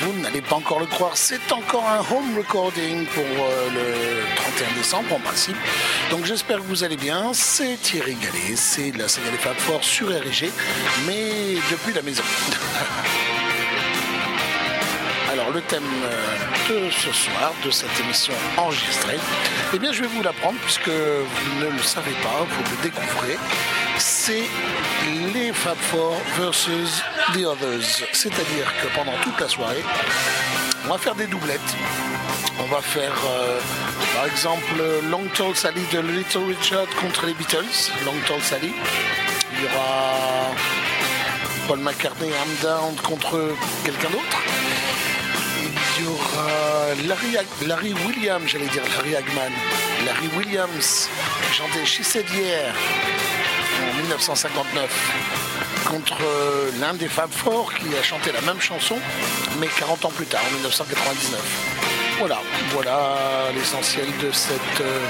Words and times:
vous 0.00 0.12
n'allez 0.20 0.40
pas 0.40 0.56
encore 0.56 0.80
le 0.80 0.86
croire, 0.86 1.16
c'est 1.16 1.52
encore 1.52 1.86
un 1.88 2.00
home 2.00 2.36
recording 2.36 3.06
pour 3.06 3.24
euh, 3.24 3.68
le 3.70 4.34
31 4.36 4.76
décembre 4.76 5.14
en 5.14 5.20
principe. 5.20 5.56
Donc 6.10 6.24
j'espère 6.24 6.58
que 6.58 6.62
vous 6.62 6.84
allez 6.84 6.96
bien, 6.96 7.32
c'est 7.32 7.76
Thierry 7.76 8.14
Gallet, 8.14 8.56
c'est 8.56 8.96
la 8.96 9.08
saga 9.08 9.30
des 9.30 9.38
Fab 9.38 9.56
Four 9.56 9.84
sur 9.84 10.08
RG, 10.08 10.50
mais 11.06 11.56
depuis 11.70 11.92
la 11.92 12.02
maison. 12.02 12.22
Alors 15.32 15.50
le 15.50 15.60
thème 15.60 15.82
euh, 16.04 16.86
de 16.86 16.90
ce 16.90 17.12
soir, 17.12 17.52
de 17.64 17.70
cette 17.70 18.00
émission 18.00 18.34
enregistrée, 18.56 19.18
eh 19.74 19.78
bien 19.78 19.92
je 19.92 20.02
vais 20.02 20.08
vous 20.08 20.22
l'apprendre 20.22 20.58
puisque 20.64 20.88
vous 20.88 21.60
ne 21.60 21.70
le 21.70 21.82
savez 21.82 22.14
pas, 22.22 22.46
vous 22.48 22.62
le 22.76 22.82
découvrez 22.82 23.36
les 24.28 25.52
Fab 25.52 25.76
Four 25.76 26.14
versus 26.38 27.02
the 27.32 27.44
Others. 27.46 28.04
C'est-à-dire 28.12 28.72
que 28.82 28.94
pendant 28.94 29.16
toute 29.22 29.40
la 29.40 29.48
soirée, 29.48 29.82
on 30.84 30.88
va 30.88 30.98
faire 30.98 31.14
des 31.14 31.26
doublettes. 31.26 31.60
On 32.60 32.66
va 32.66 32.80
faire, 32.82 33.14
euh, 33.26 33.58
par 34.14 34.26
exemple, 34.26 34.74
Long 35.10 35.24
Tall 35.34 35.56
Sally 35.56 35.80
de 35.92 36.00
Little 36.00 36.44
Richard 36.46 36.86
contre 37.00 37.26
les 37.26 37.32
Beatles. 37.34 37.90
Long 38.04 38.14
Tall 38.26 38.42
Sally. 38.42 38.72
Il 39.52 39.62
y 39.62 39.64
aura 39.64 40.52
Paul 41.66 41.78
McCartney, 41.78 42.28
I'm 42.28 42.54
Down 42.62 42.96
contre 42.96 43.54
quelqu'un 43.84 44.10
d'autre. 44.10 44.38
Il 45.98 46.04
y 46.04 46.08
aura 46.08 47.38
Larry, 47.66 47.94
Williams, 48.06 48.44
j'allais 48.46 48.66
dire 48.66 48.82
Larry 48.96 49.16
Hagman. 49.16 49.52
Larry 50.04 50.28
Williams 50.36 51.08
Said 52.02 52.26
Yeah 52.34 52.72
en 52.72 53.37
1959 54.08 55.84
contre 55.90 56.18
euh, 56.22 56.70
l'un 56.80 56.94
des 56.94 57.08
Fab 57.08 57.30
Four 57.30 57.74
qui 57.74 57.94
a 57.94 58.02
chanté 58.02 58.32
la 58.32 58.40
même 58.40 58.60
chanson 58.60 58.96
mais 59.60 59.66
40 59.66 60.06
ans 60.06 60.10
plus 60.10 60.24
tard 60.24 60.40
en 60.48 60.54
1999. 60.54 61.40
Voilà, 62.18 62.38
voilà 62.72 63.50
l'essentiel 63.54 64.06
de 64.22 64.32
cette 64.32 64.80
euh, 64.80 65.06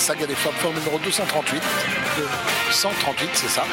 saga 0.00 0.26
des 0.26 0.34
Fab 0.34 0.52
Four 0.54 0.72
numéro 0.72 0.98
238. 0.98 1.62
138, 2.70 3.30
c'est 3.34 3.48
ça. 3.48 3.64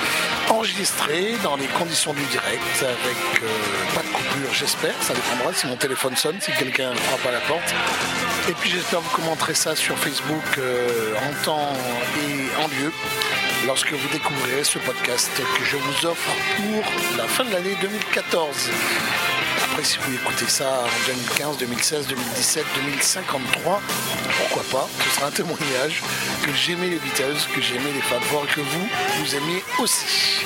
Enregistré 0.49 1.35
dans 1.43 1.55
les 1.55 1.67
conditions 1.67 2.13
du 2.13 2.23
direct 2.25 2.83
avec 2.83 3.43
euh, 3.43 3.95
pas 3.95 4.01
de 4.01 4.07
coupure, 4.07 4.53
j'espère. 4.53 4.93
Ça 5.01 5.13
dépendra 5.13 5.53
si 5.53 5.67
mon 5.67 5.77
téléphone 5.77 6.15
sonne, 6.15 6.35
si 6.41 6.51
quelqu'un 6.51 6.93
frappe 6.93 7.25
à 7.27 7.31
la 7.31 7.39
porte. 7.39 7.73
Et 8.49 8.53
puis 8.53 8.69
j'espère 8.69 9.01
vous 9.01 9.15
commenterez 9.15 9.53
ça 9.53 9.75
sur 9.75 9.97
Facebook 9.97 10.43
en 10.57 11.45
temps 11.45 11.73
et 12.27 12.61
en 12.61 12.67
lieu 12.67 12.91
lorsque 13.65 13.91
vous 13.91 14.09
découvrirez 14.09 14.63
ce 14.63 14.79
podcast 14.79 15.31
que 15.35 15.65
je 15.65 15.77
vous 15.77 16.05
offre 16.05 16.29
pour 16.57 17.17
la 17.17 17.25
fin 17.25 17.45
de 17.45 17.51
l'année 17.51 17.75
2014. 17.81 18.69
Si 19.83 19.99
vous 19.99 20.13
écoutez 20.15 20.47
ça 20.47 20.83
en 20.83 21.07
2015, 21.07 21.57
2016, 21.59 22.07
2017, 22.07 22.65
2053, 22.83 23.81
pourquoi 24.39 24.63
pas, 24.71 24.89
ce 25.03 25.15
sera 25.15 25.27
un 25.27 25.31
témoignage 25.31 26.01
que 26.43 26.51
j'aimais 26.53 26.89
les 26.89 26.97
Beatles, 26.97 27.37
que 27.53 27.61
j'aimais 27.61 27.91
les 27.93 28.01
Fab 28.01 28.21
Four, 28.23 28.47
que 28.47 28.61
vous, 28.61 28.87
vous 29.19 29.35
aimiez 29.35 29.63
aussi. 29.79 30.43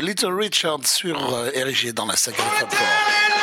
Little 0.00 0.32
Richard 0.32 0.86
sur 0.86 1.34
euh, 1.34 1.50
RG 1.50 1.92
dans 1.92 2.06
la 2.06 2.16
saga 2.16 2.42
Fab 2.58 3.39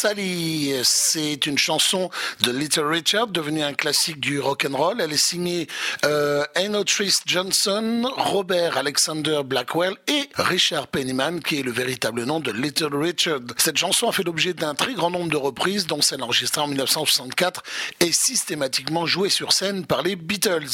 Sally, 0.00 0.82
c'est 1.42 1.50
une 1.50 1.58
chanson 1.58 2.10
de 2.42 2.50
Little 2.50 2.84
Richard, 2.84 3.28
devenue 3.28 3.62
un 3.62 3.72
classique 3.72 4.20
du 4.20 4.40
rock 4.40 4.66
and 4.68 4.76
roll. 4.76 5.00
Elle 5.00 5.12
est 5.12 5.16
signée 5.16 5.68
euh, 6.04 6.44
Johnson, 7.24 8.02
Robert 8.16 8.76
Alexander 8.76 9.40
Blackwell 9.44 9.96
et 10.06 10.28
Richard 10.34 10.88
Pennyman, 10.88 11.40
qui 11.40 11.60
est 11.60 11.62
le 11.62 11.70
véritable 11.70 12.24
nom 12.24 12.40
de 12.40 12.52
Little 12.52 12.94
Richard. 12.94 13.40
Cette 13.56 13.78
chanson 13.78 14.08
a 14.08 14.12
fait 14.12 14.22
l'objet 14.22 14.52
d'un 14.52 14.74
très 14.74 14.92
grand 14.92 15.10
nombre 15.10 15.30
de 15.30 15.36
reprises, 15.36 15.86
dont 15.86 16.02
celle 16.02 16.22
enregistrée 16.22 16.60
en 16.60 16.66
1964 16.66 17.62
et 18.00 18.12
systématiquement 18.12 19.06
jouée 19.06 19.30
sur 19.30 19.52
scène 19.52 19.86
par 19.86 20.02
les 20.02 20.16
Beatles. 20.16 20.68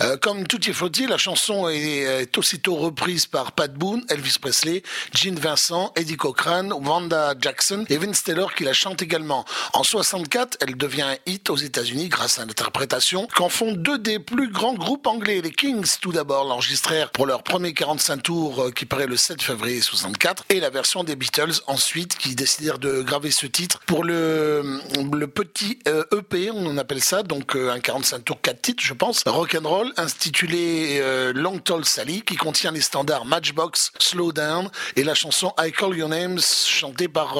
Euh, 0.00 0.16
comme 0.16 0.46
tout 0.46 0.68
est 0.68 0.72
flotti, 0.72 1.06
la 1.06 1.18
chanson 1.18 1.68
est, 1.68 2.22
est, 2.22 2.38
aussitôt 2.38 2.74
reprise 2.74 3.26
par 3.26 3.52
Pat 3.52 3.72
Boone, 3.72 4.02
Elvis 4.08 4.38
Presley, 4.40 4.82
Gene 5.14 5.38
Vincent, 5.38 5.92
Eddie 5.94 6.16
Cochran, 6.16 6.70
Wanda 6.70 7.34
Jackson 7.38 7.84
et 7.88 7.96
Vince 7.96 8.24
Taylor 8.24 8.54
qui 8.54 8.64
la 8.64 8.72
chantent 8.72 9.02
également. 9.02 9.44
En 9.74 9.82
64, 9.82 10.58
elle 10.60 10.76
devient 10.76 11.02
un 11.02 11.16
hit 11.26 11.50
aux 11.50 11.56
États-Unis 11.56 12.08
grâce 12.08 12.38
à 12.38 12.46
l'interprétation 12.46 13.28
qu'en 13.34 13.48
font 13.48 13.72
deux 13.72 13.98
des 13.98 14.18
plus 14.18 14.50
grands 14.50 14.74
groupes 14.74 15.06
anglais. 15.06 15.40
Les 15.42 15.50
Kings, 15.50 15.98
tout 16.00 16.12
d'abord, 16.12 16.44
l'enregistrèrent 16.44 17.10
pour 17.10 17.26
leur 17.26 17.42
premier 17.42 17.74
45 17.74 18.22
tours 18.22 18.62
euh, 18.62 18.70
qui 18.70 18.86
paraît 18.86 19.06
le 19.06 19.16
7 19.16 19.42
février 19.42 19.80
64 19.80 20.46
et 20.48 20.60
la 20.60 20.70
version 20.70 21.04
des 21.04 21.16
Beatles 21.16 21.60
ensuite 21.66 22.16
qui 22.16 22.34
décidèrent 22.34 22.78
de 22.78 23.02
graver 23.02 23.30
ce 23.30 23.46
titre 23.46 23.80
pour 23.86 24.04
le, 24.04 24.80
petit 25.34 25.78
EP, 25.86 25.88
euh, 25.88 26.04
e 26.12 26.52
on 26.54 26.78
appelle 26.78 27.02
ça, 27.02 27.22
donc 27.22 27.54
euh, 27.54 27.70
un 27.70 27.80
45 27.80 28.24
tours 28.24 28.40
4 28.40 28.62
titres, 28.62 28.82
je 28.82 28.94
pense, 28.94 29.22
rock 29.26 29.54
and 29.54 29.68
roll, 29.68 29.92
intitulé 29.96 31.02
Long 31.34 31.58
Tall 31.58 31.84
Sally, 31.84 32.22
qui 32.22 32.36
contient 32.36 32.70
les 32.70 32.80
standards 32.80 33.26
Matchbox, 33.26 33.92
Slow 33.98 34.32
Down 34.32 34.70
et 34.96 35.04
la 35.04 35.14
chanson 35.14 35.52
I 35.58 35.72
Call 35.72 35.96
Your 35.96 36.08
Names, 36.08 36.40
chantée 36.40 37.08
par, 37.08 37.36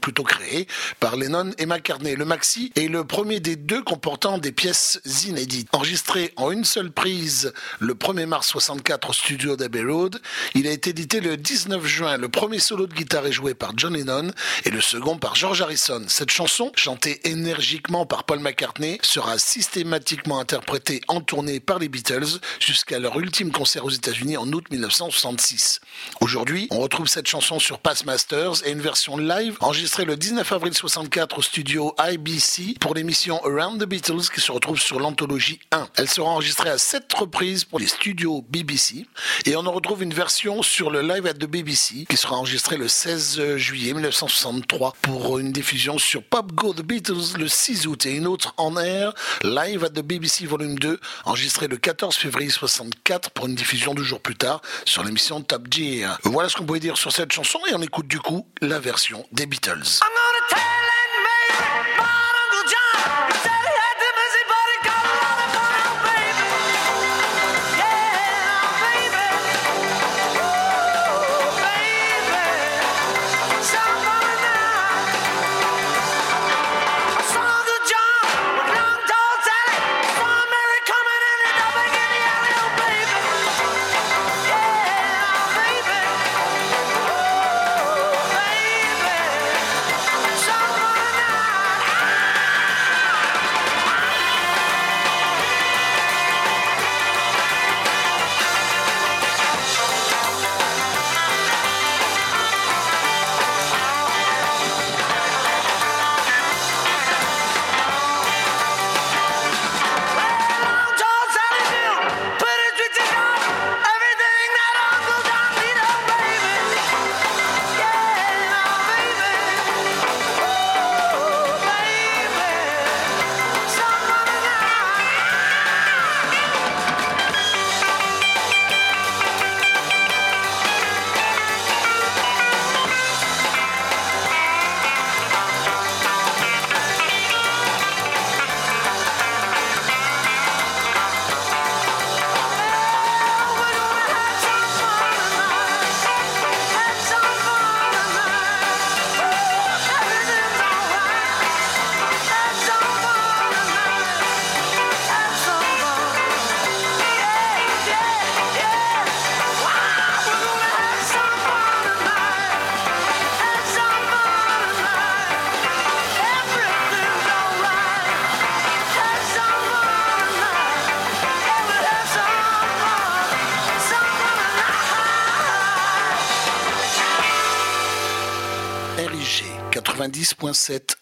plutôt 0.00 0.22
créée 0.22 0.66
par 1.00 1.16
Lennon 1.16 1.50
et 1.58 1.66
McCartney. 1.72 2.16
Le 2.16 2.26
maxi 2.26 2.70
est 2.76 2.88
le 2.88 3.02
premier 3.02 3.40
des 3.40 3.56
deux 3.56 3.82
comportant 3.82 4.36
des 4.36 4.52
pièces 4.52 5.00
inédites. 5.26 5.68
Enregistré 5.72 6.30
en 6.36 6.50
une 6.50 6.64
seule 6.64 6.90
prise 6.90 7.54
le 7.80 7.94
1er 7.94 8.26
mars 8.26 8.48
64 8.48 9.08
au 9.08 9.12
studio 9.14 9.56
d'Abbey 9.56 9.82
Road, 9.82 10.20
il 10.54 10.66
a 10.66 10.70
été 10.70 10.90
édité 10.90 11.20
le 11.20 11.38
19 11.38 11.82
juin. 11.86 12.18
Le 12.18 12.28
premier 12.28 12.58
solo 12.58 12.86
de 12.86 12.92
guitare 12.92 13.24
est 13.26 13.32
joué 13.32 13.54
par 13.54 13.72
John 13.74 13.94
Lennon 13.94 14.32
et 14.66 14.70
le 14.70 14.82
second 14.82 15.16
par 15.16 15.34
George 15.34 15.62
Harrison. 15.62 16.02
Cette 16.08 16.30
chanson, 16.30 16.72
chantée 16.76 17.26
énergiquement 17.26 18.04
par 18.04 18.24
Paul 18.24 18.40
McCartney, 18.40 18.98
sera 19.00 19.38
systématiquement 19.38 20.40
interprétée 20.40 21.00
en 21.08 21.22
tournée 21.22 21.58
par 21.58 21.78
les 21.78 21.88
Beatles 21.88 22.38
jusqu'à 22.60 22.98
leur 22.98 23.18
ultime 23.18 23.50
concert 23.50 23.86
aux 23.86 23.90
États-Unis 23.90 24.36
en 24.36 24.46
août 24.52 24.66
1966. 24.70 25.80
Aujourd'hui, 26.20 26.68
on 26.70 26.80
retrouve 26.80 27.08
cette 27.08 27.28
chanson 27.28 27.58
sur 27.58 27.78
Pass 27.78 28.04
Masters 28.04 28.66
et 28.66 28.72
une 28.72 28.82
version 28.82 29.16
live 29.16 29.56
enregistrée 29.60 30.04
le 30.04 30.16
19 30.18 30.52
avril 30.52 30.74
64 30.74 31.38
au 31.38 31.42
studio 31.42 31.61
IBC 31.64 32.78
pour 32.80 32.94
l'émission 32.94 33.40
Around 33.44 33.80
the 33.80 33.86
Beatles 33.86 34.28
qui 34.34 34.40
se 34.40 34.50
retrouve 34.50 34.80
sur 34.80 34.98
l'anthologie 34.98 35.60
1. 35.70 35.88
Elle 35.96 36.08
sera 36.08 36.30
enregistrée 36.30 36.70
à 36.70 36.78
sept 36.78 37.12
reprises 37.12 37.64
pour 37.64 37.78
les 37.78 37.86
studios 37.86 38.44
BBC 38.48 39.06
et 39.46 39.56
on 39.56 39.64
en 39.66 39.72
retrouve 39.72 40.02
une 40.02 40.12
version 40.12 40.62
sur 40.62 40.90
le 40.90 41.02
Live 41.02 41.26
at 41.26 41.34
the 41.34 41.46
BBC 41.46 42.06
qui 42.08 42.16
sera 42.16 42.36
enregistré 42.36 42.76
le 42.76 42.88
16 42.88 43.56
juillet 43.56 43.92
1963 43.92 44.94
pour 45.02 45.38
une 45.38 45.52
diffusion 45.52 45.98
sur 45.98 46.22
Pop 46.22 46.52
Go 46.52 46.74
The 46.74 46.82
Beatles 46.82 47.38
le 47.38 47.48
6 47.48 47.86
août 47.86 48.06
et 48.06 48.12
une 48.12 48.26
autre 48.26 48.54
en 48.56 48.76
air 48.76 49.12
Live 49.44 49.84
at 49.84 49.90
the 49.90 50.02
BBC 50.02 50.46
Volume 50.46 50.78
2 50.78 50.98
enregistré 51.24 51.68
le 51.68 51.76
14 51.76 52.16
février 52.16 52.50
64 52.50 53.30
pour 53.30 53.46
une 53.46 53.54
diffusion 53.54 53.94
deux 53.94 54.04
jours 54.04 54.20
plus 54.20 54.36
tard 54.36 54.62
sur 54.84 55.04
l'émission 55.04 55.40
Top 55.42 55.66
Gear. 55.70 56.18
Voilà 56.24 56.48
ce 56.48 56.56
qu'on 56.56 56.66
pouvait 56.66 56.80
dire 56.80 56.96
sur 56.96 57.12
cette 57.12 57.32
chanson 57.32 57.60
et 57.70 57.74
on 57.74 57.82
écoute 57.82 58.08
du 58.08 58.18
coup 58.18 58.46
la 58.60 58.80
version 58.80 59.24
des 59.32 59.46
Beatles. 59.46 60.00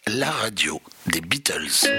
La 0.07 0.31
radio 0.31 0.79
des 1.07 1.23
Beatles. 1.23 1.90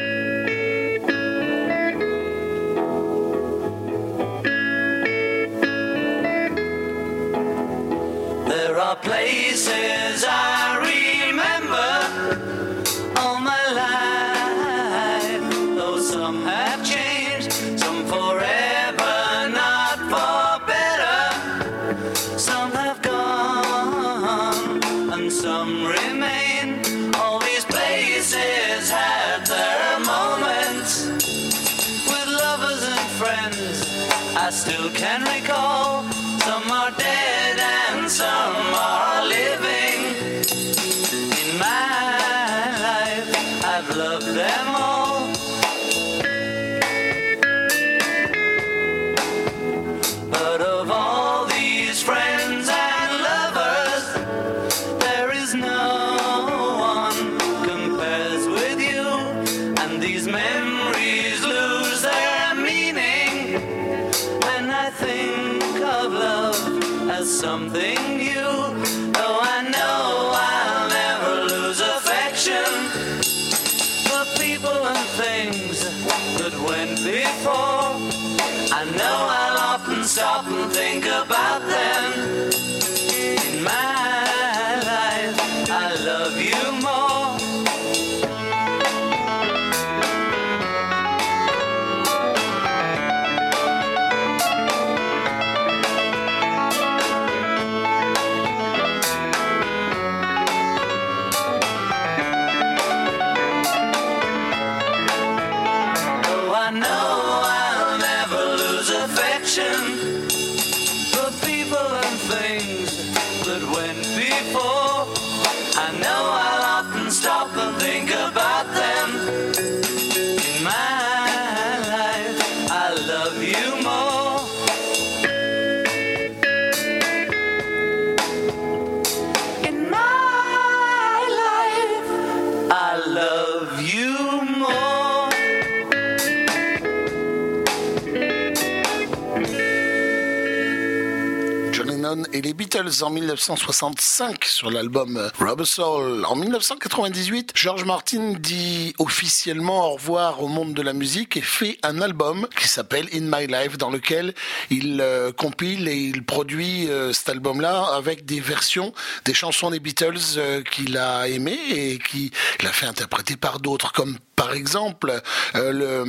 En 142.81 143.11
1965 143.11 144.43
sur 144.43 144.71
l'album 144.71 145.29
Rubber 145.37 145.65
Soul. 145.65 146.25
En 146.25 146.35
1998, 146.35 147.51
George 147.53 147.85
Martin 147.85 148.33
dit 148.39 148.95
officiellement 148.97 149.91
au 149.91 149.93
revoir 149.93 150.41
au 150.41 150.47
monde 150.47 150.73
de 150.73 150.81
la 150.81 150.93
musique 150.93 151.37
et 151.37 151.41
fait 151.41 151.77
un 151.83 152.01
album 152.01 152.47
qui 152.57 152.67
s'appelle 152.67 153.07
In 153.13 153.21
My 153.21 153.45
Life 153.45 153.77
dans 153.77 153.91
lequel 153.91 154.33
il 154.71 154.99
euh, 154.99 155.31
compile 155.31 155.87
et 155.87 155.95
il 155.95 156.25
produit 156.25 156.89
euh, 156.89 157.13
cet 157.13 157.29
album-là 157.29 157.83
avec 157.93 158.25
des 158.25 158.39
versions 158.39 158.93
des 159.25 159.35
chansons 159.35 159.69
des 159.69 159.79
Beatles 159.79 160.17
euh, 160.37 160.63
qu'il 160.63 160.97
a 160.97 161.27
aimées 161.27 161.59
et 161.69 161.99
qu'il 161.99 162.31
a 162.61 162.71
fait 162.71 162.87
interpréter 162.87 163.35
par 163.35 163.59
d'autres 163.59 163.91
comme 163.91 164.17
par 164.41 164.53
exemple 164.53 165.21
le, 165.53 166.03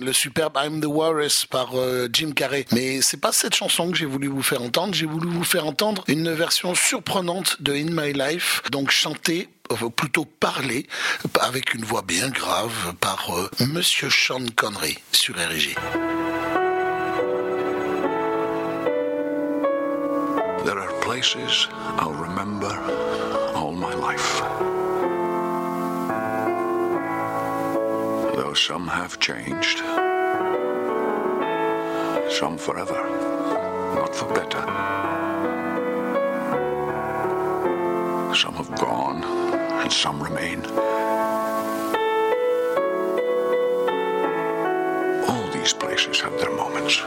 le 0.00 0.12
superbe 0.12 0.56
I'm 0.56 0.80
the 0.80 0.86
Walrus 0.86 1.44
par 1.44 1.72
Jim 2.10 2.32
Carrey. 2.32 2.64
Mais 2.72 3.02
c'est 3.02 3.20
pas 3.20 3.32
cette 3.32 3.54
chanson 3.54 3.90
que 3.90 3.96
j'ai 3.96 4.06
voulu 4.06 4.28
vous 4.28 4.42
faire 4.42 4.62
entendre. 4.62 4.94
J'ai 4.94 5.06
voulu 5.06 5.28
vous 5.28 5.44
faire 5.44 5.66
entendre 5.66 6.02
une 6.08 6.32
version 6.32 6.74
surprenante 6.74 7.60
de 7.60 7.72
In 7.74 7.90
My 7.90 8.12
Life, 8.12 8.62
donc 8.70 8.90
chantée 8.90 9.48
euh, 9.72 9.88
plutôt 9.88 10.24
parlée 10.24 10.86
avec 11.40 11.74
une 11.74 11.84
voix 11.84 12.02
bien 12.02 12.28
grave 12.28 12.94
par 13.00 13.30
euh, 13.30 13.50
Monsieur 13.66 14.10
Sean 14.10 14.44
Connery 14.54 14.98
sur 15.12 15.34
RG. 15.34 15.74
There 20.64 20.78
are 20.78 20.92
places 21.00 21.68
I'll 21.98 22.12
remember 22.12 22.72
all 23.54 23.72
my 23.72 23.94
life. 23.94 24.73
Though 28.54 28.58
some 28.58 28.86
have 28.86 29.18
changed, 29.18 29.78
some 32.30 32.56
forever, 32.56 33.02
not 33.96 34.14
for 34.14 34.32
better. 34.32 34.60
Some 38.32 38.54
have 38.54 38.70
gone, 38.78 39.24
and 39.82 39.92
some 39.92 40.22
remain. 40.22 40.64
All 45.28 45.50
these 45.50 45.72
places 45.72 46.20
have 46.20 46.38
their 46.38 46.54
moments. 46.54 47.02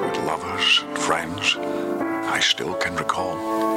With 0.00 0.26
lovers 0.28 0.84
and 0.84 0.96
friends, 0.96 1.56
I 1.58 2.38
still 2.38 2.74
can 2.74 2.94
recall. 2.94 3.73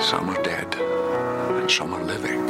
Some 0.00 0.30
are 0.30 0.42
dead, 0.42 0.74
and 0.76 1.70
some 1.70 1.92
are 1.92 2.02
living. 2.02 2.40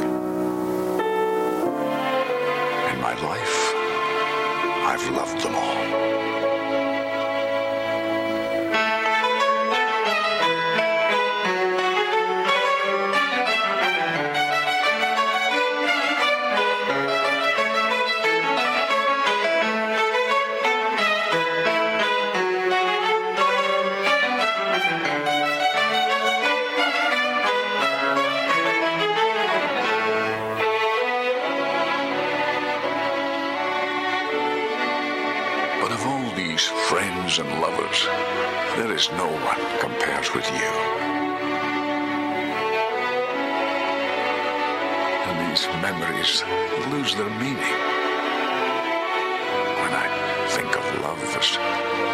In 2.91 3.01
my 3.01 3.13
life, 3.21 3.73
I've 4.87 5.07
loved 5.09 5.43
them 5.43 5.55
all. 5.55 6.20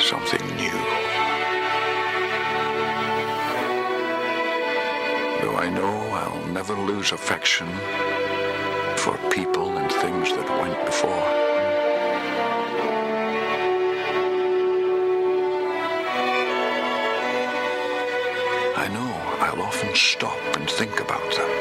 Something 0.07 0.47
new. 0.55 0.71
Though 5.41 5.57
I 5.57 5.69
know 5.69 5.97
I'll 6.21 6.47
never 6.47 6.73
lose 6.75 7.11
affection 7.11 7.67
for 8.95 9.17
people 9.29 9.77
and 9.77 9.91
things 9.91 10.29
that 10.29 10.47
went 10.61 10.79
before. 10.85 11.25
I 18.83 18.87
know 18.95 19.11
I'll 19.45 19.61
often 19.61 19.93
stop 19.93 20.39
and 20.55 20.69
think 20.69 21.01
about 21.01 21.29
them. 21.35 21.56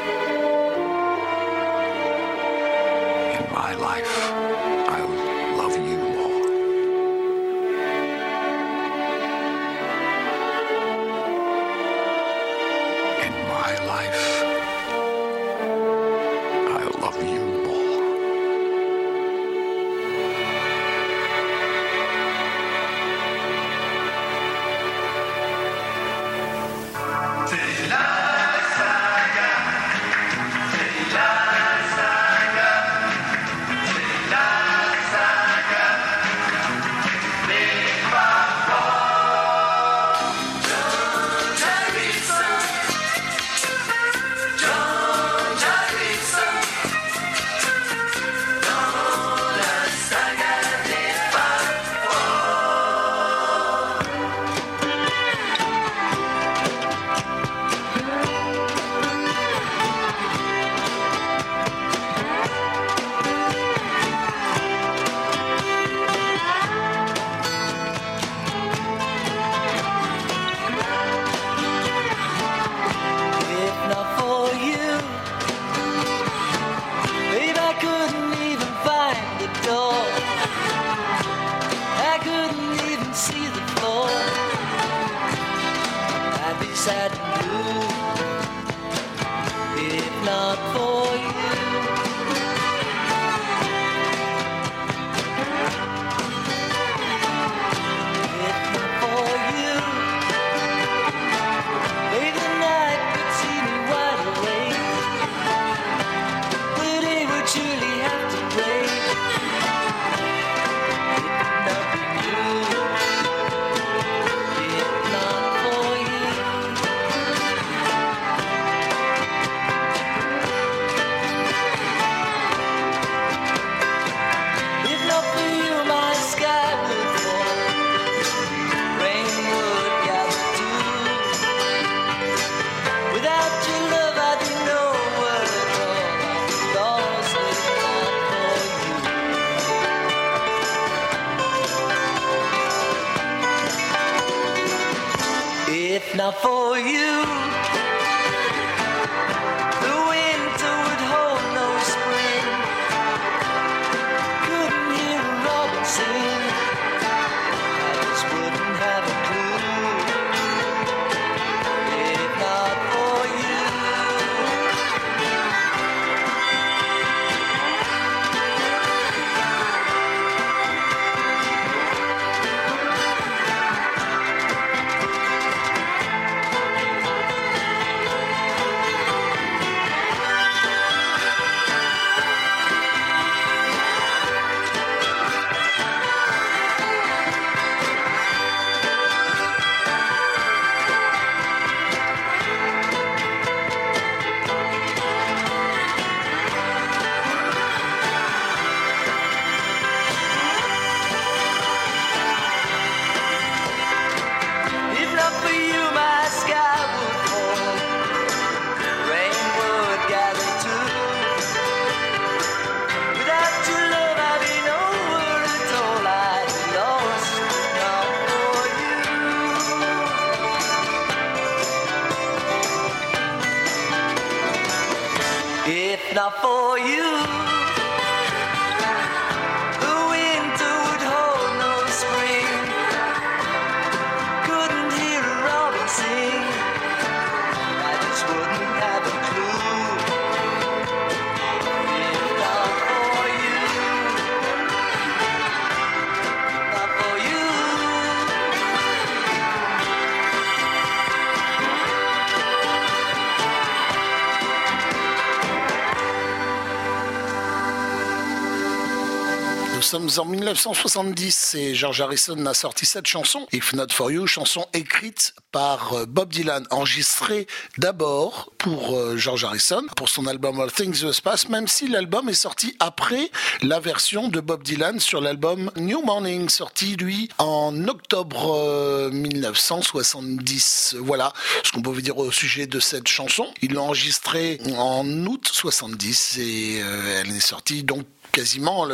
En 260.15 260.25
1970 260.25 261.55
et 261.55 261.75
George 261.75 261.99
Harrison 261.99 262.45
a 262.45 262.53
sorti 262.53 262.85
cette 262.85 263.07
chanson, 263.07 263.45
If 263.51 263.73
Not 263.73 263.87
For 263.91 264.09
You, 264.09 264.25
chanson 264.25 264.65
écrite 264.73 265.33
par 265.51 265.93
euh, 265.93 266.05
Bob 266.05 266.31
Dylan, 266.31 266.65
enregistrée 266.71 267.45
d'abord 267.77 268.51
pour 268.57 268.97
euh, 268.97 269.17
George 269.17 269.43
Harrison, 269.43 269.83
pour 269.95 270.07
son 270.07 270.25
album 270.25 270.59
All 270.61 270.71
Things 270.71 271.03
Must 271.03 271.21
Pass, 271.21 271.49
même 271.49 271.67
si 271.67 271.87
l'album 271.87 272.29
est 272.29 272.33
sorti 272.33 272.75
après 272.79 273.29
la 273.61 273.79
version 273.79 274.29
de 274.29 274.39
Bob 274.39 274.63
Dylan 274.63 274.99
sur 274.99 275.19
l'album 275.19 275.71
New 275.75 276.01
Morning, 276.01 276.47
sorti 276.47 276.95
lui 276.95 277.27
en 277.37 277.87
octobre 277.87 278.55
euh, 278.55 279.11
1970. 279.11 280.95
Voilà 280.99 281.33
ce 281.63 281.71
qu'on 281.71 281.81
pouvait 281.81 282.01
dire 282.01 282.17
au 282.17 282.31
sujet 282.31 282.65
de 282.65 282.79
cette 282.79 283.07
chanson. 283.07 283.47
Il 283.61 283.73
l'a 283.73 283.81
enregistrée 283.81 284.59
en 284.77 285.05
août 285.25 285.49
70 285.51 286.37
et 286.39 286.81
euh, 286.81 287.21
elle 287.21 287.35
est 287.35 287.39
sortie 287.39 287.83
donc 287.83 288.05
quasiment 288.37 288.85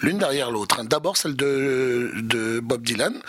l'une 0.00 0.18
derrière 0.18 0.52
l'autre. 0.52 0.78
hein. 0.78 0.84
D'abord 0.84 1.16
celle 1.16 1.34
de, 1.34 2.12
de 2.14 2.60
Bob 2.60 2.82
Dylan 2.82 3.20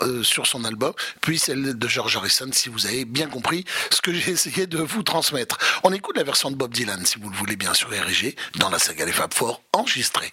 euh, 0.00 0.22
sur 0.22 0.46
son 0.46 0.64
album, 0.64 0.94
puis 1.20 1.38
celle 1.38 1.76
de 1.78 1.88
George 1.88 2.16
Harrison, 2.16 2.48
si 2.50 2.70
vous 2.70 2.86
avez 2.86 3.04
bien 3.04 3.26
compris 3.28 3.66
ce 3.90 4.00
que 4.00 4.10
j'ai 4.18 4.30
essayé 4.32 4.66
de 4.66 4.78
vous 4.78 5.02
transmettre. 5.02 5.58
On 5.84 5.92
écoute 5.92 6.16
la 6.16 6.24
version 6.24 6.50
de 6.50 6.56
Bob 6.56 6.72
Dylan, 6.72 7.04
si 7.04 7.18
vous 7.18 7.28
le 7.28 7.36
voulez 7.36 7.56
bien, 7.56 7.74
sur 7.74 7.90
RG, 7.90 8.34
dans 8.58 8.70
la 8.70 8.78
saga 8.78 9.04
Les 9.04 9.12
Fab 9.12 9.34
Four, 9.34 9.62
enregistrée. 9.74 10.30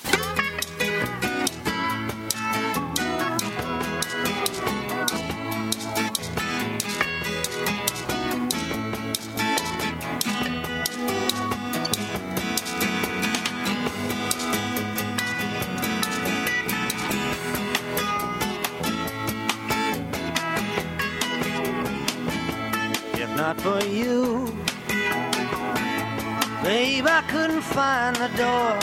Find 27.75 28.15
the 28.15 28.29
door. 28.37 28.79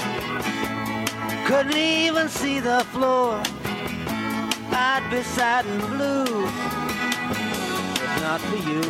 Couldn't 1.46 1.76
even 1.76 2.28
see 2.28 2.60
the 2.60 2.80
floor. 2.92 3.42
I'd 4.70 5.08
be 5.10 5.22
sad 5.22 5.64
and 5.64 5.82
blue. 5.92 6.44
If 8.04 8.12
not 8.20 8.40
for 8.48 8.60
you. 8.70 8.82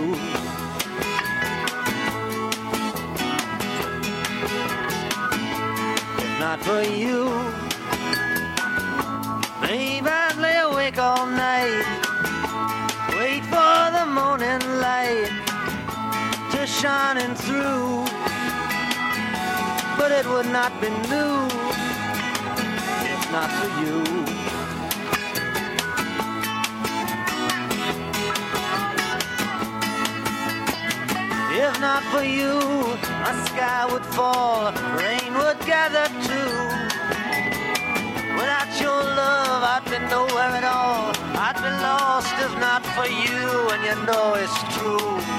If 6.25 6.33
not 6.41 6.59
for 6.67 6.83
you, 6.83 7.19
babe, 9.63 10.07
I'd 10.07 10.37
lay 10.39 10.59
awake 10.59 10.99
all 10.99 11.27
night 11.27 11.87
wait 13.17 13.45
for 13.45 13.81
the 13.99 14.07
morning 14.19 14.63
light 14.81 15.31
to 16.51 16.67
shining 16.67 17.37
through. 17.37 18.02
But 20.03 20.11
it 20.11 20.27
would 20.27 20.47
not 20.47 20.73
be 20.81 20.89
new 20.89 21.47
if 23.15 23.23
not 23.31 23.51
for 23.59 23.71
you. 23.83 24.03
If 31.55 31.81
not 31.81 32.03
for 32.11 32.25
you, 32.25 32.59
my 33.23 33.33
sky 33.47 33.87
would 33.93 34.05
fall, 34.07 34.73
rain 34.99 35.35
would 35.35 35.61
gather 35.61 36.09
too. 36.27 36.53
Without 38.35 38.71
your 38.81 39.03
love, 39.23 39.63
I'd 39.75 39.85
be 39.85 39.99
nowhere 40.11 40.53
at 40.61 40.65
all. 40.65 41.13
I'd 41.47 41.59
be 41.63 41.71
lost 41.87 42.35
if 42.41 42.53
not 42.59 42.85
for 42.97 43.07
you, 43.07 43.71
and 43.71 43.85
you 43.87 43.95
know 44.05 44.35
it's 44.35 44.59
true. 44.75 45.32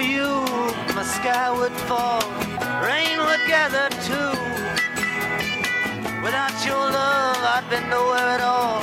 You, 0.00 0.44
my 0.94 1.04
sky 1.04 1.50
would 1.50 1.72
fall, 1.88 2.22
rain 2.82 3.18
would 3.18 3.44
gather 3.46 3.88
too. 4.08 4.32
Without 6.22 6.56
your 6.64 6.76
love, 6.76 7.38
I'd 7.54 7.66
be 7.70 7.80
nowhere 7.88 8.28
at 8.36 8.40
all. 8.40 8.79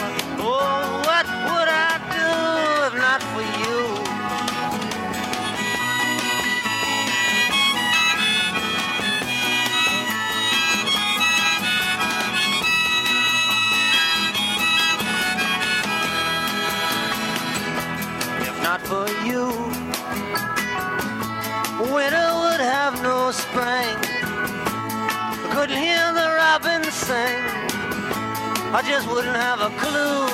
I 28.69 28.82
just 28.82 29.08
wouldn't 29.10 29.36
have 29.36 29.62
a 29.62 29.69
clue. 29.80 30.27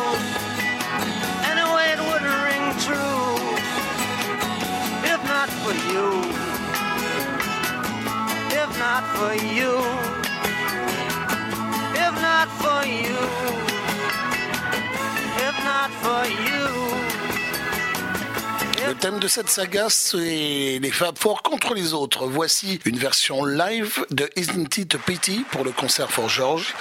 Anyway, 1.52 1.86
it 1.93 2.02
wouldn't 2.10 2.39
ring 2.50 2.65
true. 2.82 3.38
If 5.06 5.22
not 5.30 5.50
for 5.62 5.74
you, 5.91 6.08
if 8.62 8.69
not 8.80 9.04
for 9.15 9.34
you, 9.36 9.74
if 11.93 12.13
not 12.22 12.48
for 12.62 12.82
you, 12.88 13.22
if 15.48 15.56
not 15.63 15.91
for 16.02 16.26
you. 16.28 16.62
Le 18.88 18.96
thème 18.96 19.19
de 19.19 19.28
cette 19.28 19.50
saga, 19.50 19.88
c'est 19.89 20.80
les 20.82 20.91
Fab 20.91 21.17
Four 21.17 21.41
contre 21.41 21.74
les 21.74 21.93
autres. 21.93 22.28
Voici 22.28 22.80
une 22.86 22.98
version 22.98 23.46
live 23.46 24.06
de 24.12 24.30
Isn't 24.36 24.78
It 24.78 24.96
a 24.96 24.98
Pity 24.98 25.46
pour 25.52 25.63
le 25.63 25.72
concert 25.72 26.12
for 26.12 26.30
George, 26.30 26.74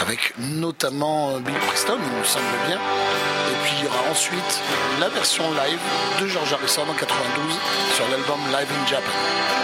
avec 0.00 0.34
notamment 0.38 1.38
Bill 1.40 1.54
Preston, 1.66 1.98
il 2.00 2.18
me 2.18 2.24
semble 2.24 2.44
bien. 2.66 2.76
Et 2.76 3.56
puis 3.64 3.72
il 3.78 3.84
y 3.84 3.88
aura 3.88 4.10
ensuite 4.10 4.60
la 5.00 5.08
version 5.08 5.44
live 5.52 5.80
de 6.20 6.26
George 6.26 6.52
Harrison 6.52 6.82
en 6.82 6.94
92 6.94 7.58
sur 7.94 8.08
l'album 8.08 8.40
Live 8.52 8.68
in 8.70 8.86
Japan. 8.86 9.57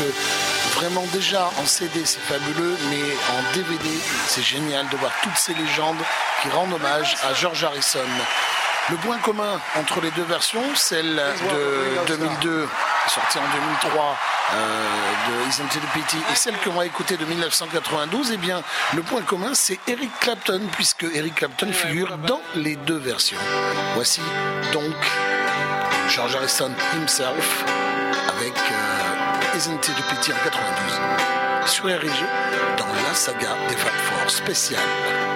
Que 0.00 0.78
vraiment 0.78 1.04
déjà 1.12 1.50
en 1.60 1.66
CD 1.66 2.04
c'est 2.04 2.20
fabuleux, 2.20 2.76
mais 2.88 3.02
en 3.36 3.54
DVD 3.54 3.88
c'est 4.26 4.42
génial 4.42 4.88
de 4.88 4.96
voir 4.96 5.12
toutes 5.22 5.36
ces 5.36 5.54
légendes 5.54 6.02
qui 6.42 6.48
rendent 6.48 6.72
hommage 6.72 7.16
à 7.22 7.34
George 7.34 7.62
Harrison. 7.64 7.98
Le 8.90 8.96
point 8.96 9.18
commun 9.18 9.60
entre 9.76 10.00
les 10.00 10.10
deux 10.12 10.24
versions, 10.24 10.64
celle 10.74 11.14
de 11.16 12.06
2002 12.08 12.66
sortie 13.08 13.38
en 13.38 13.42
2003 13.42 14.16
euh, 14.52 14.88
de 15.28 15.48
Isn't 15.48 15.74
It 15.74 15.82
a 15.82 15.98
Pity 15.98 16.16
et 16.32 16.34
celle 16.34 16.56
que 16.58 16.68
l'on 16.68 16.76
va 16.76 16.86
écouter 16.86 17.16
de 17.16 17.24
1992, 17.24 18.32
eh 18.32 18.36
bien 18.36 18.62
le 18.94 19.02
point 19.02 19.22
commun 19.22 19.52
c'est 19.54 19.78
Eric 19.86 20.10
Clapton 20.20 20.62
puisque 20.72 21.04
Eric 21.14 21.34
Clapton 21.36 21.72
figure 21.72 22.16
dans 22.18 22.40
les 22.54 22.76
deux 22.76 22.98
versions. 22.98 23.38
Voici 23.94 24.22
donc 24.72 24.94
George 26.08 26.36
Harrison 26.36 26.72
himself 26.94 27.64
a 29.68 30.12
Pity 30.14 30.32
en 30.32 30.36
92 30.36 31.70
sur 31.70 31.84
RG 31.84 32.78
dans 32.78 32.86
la 32.86 33.14
saga 33.14 33.56
des 33.68 33.76
Fab 33.76 33.92
Four 33.92 34.30
spéciale. 34.30 35.29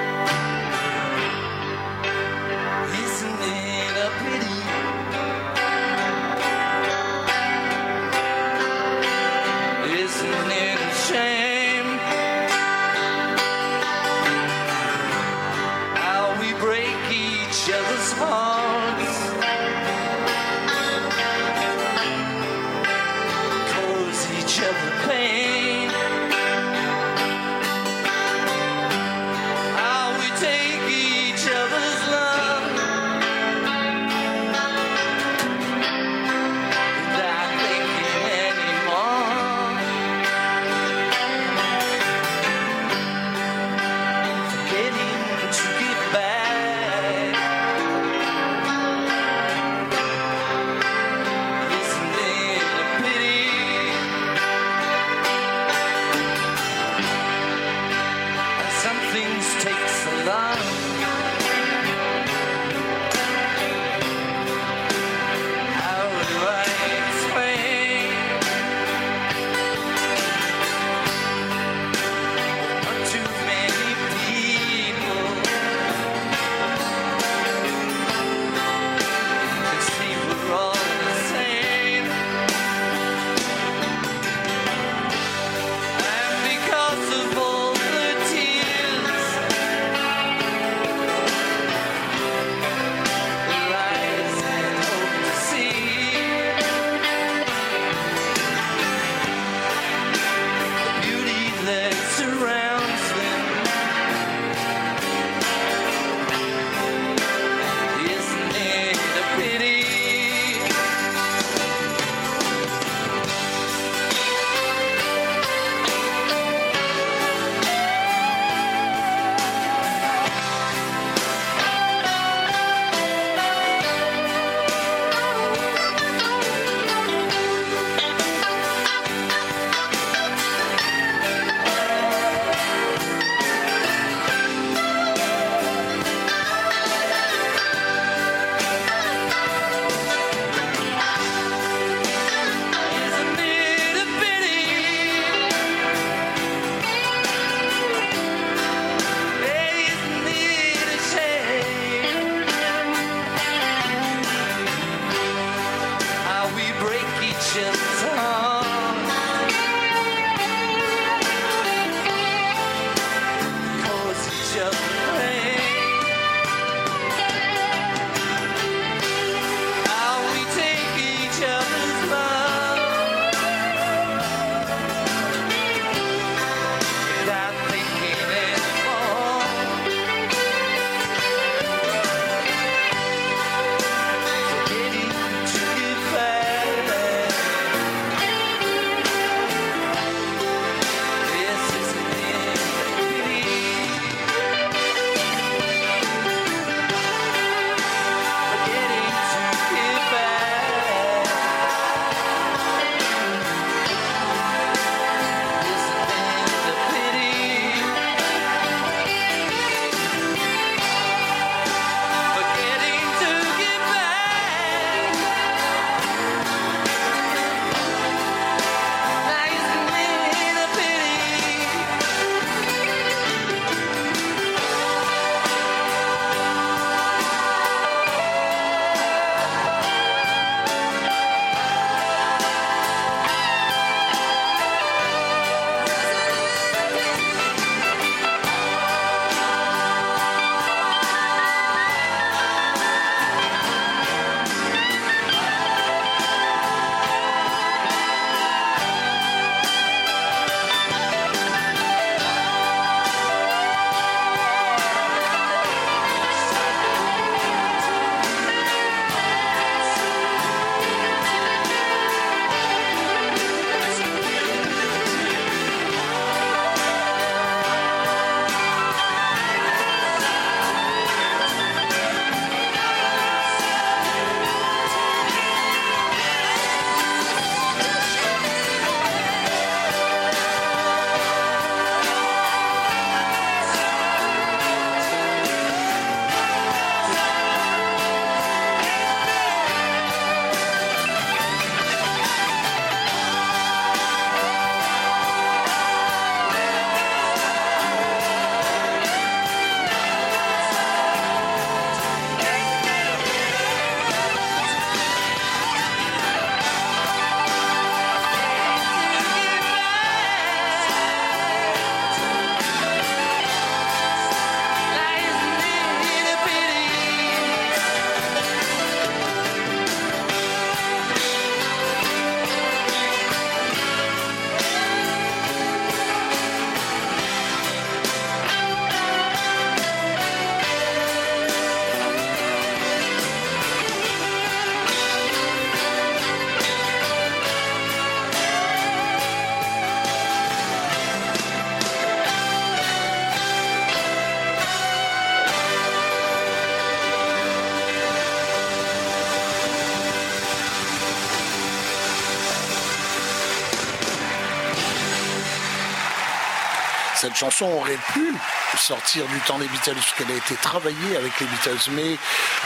Cette 357.25 357.37
chanson 357.37 357.65
aurait 357.65 357.99
pu 358.13 358.35
sortir 358.77 359.25
du 359.29 359.41
temps 359.47 359.59
des 359.59 359.67
Beatles 359.67 359.95
puisqu'elle 359.95 360.31
a 360.31 360.37
été 360.37 360.57
travaillée 360.57 361.17
avec 361.17 361.33
les 361.41 361.47
Beatles. 361.47 361.91
Mais 361.93 362.19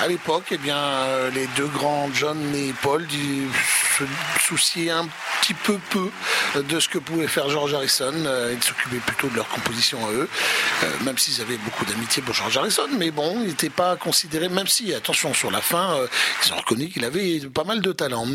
à 0.03 0.09
l'époque, 0.09 0.47
eh 0.51 0.59
bien, 0.59 0.77
euh, 0.77 1.31
les 1.31 1.47
deux 1.57 1.69
grands, 1.69 2.11
John 2.13 2.37
et 2.57 2.75
Paul, 2.83 3.07
se 3.09 4.05
souciaient 4.41 4.91
un 4.91 5.07
petit 5.41 5.55
peu 5.55 5.79
peu 5.91 6.11
de 6.61 6.81
ce 6.81 6.89
que 6.89 6.99
pouvait 6.99 7.29
faire 7.29 7.49
George 7.49 7.73
Harrison. 7.73 8.13
Euh, 8.13 8.53
ils 8.53 8.65
s'occupaient 8.65 8.97
plutôt 8.97 9.29
de 9.29 9.37
leur 9.37 9.49
composition 9.49 10.05
à 10.09 10.11
eux, 10.11 10.29
euh, 10.83 10.87
même 11.05 11.19
s'ils 11.19 11.41
avaient 11.41 11.59
beaucoup 11.59 11.85
d'amitié 11.85 12.21
pour 12.21 12.35
George 12.35 12.57
Harrison. 12.57 12.89
Mais 12.99 13.13
bon, 13.13 13.39
il 13.43 13.51
n'était 13.51 13.71
pas 13.71 13.95
considéré, 13.95 14.49
même 14.49 14.67
si, 14.67 14.93
attention, 14.93 15.35
sur 15.35 15.53
la 15.53 15.61
fin, 15.61 15.97
ils 16.45 16.53
ont 16.53 16.57
reconnu 16.57 16.89
qu'il 16.89 17.05
avait 17.05 17.41
pas 17.55 17.65
mal 17.65 17.81
de 17.81 17.93
talent. 17.93 18.27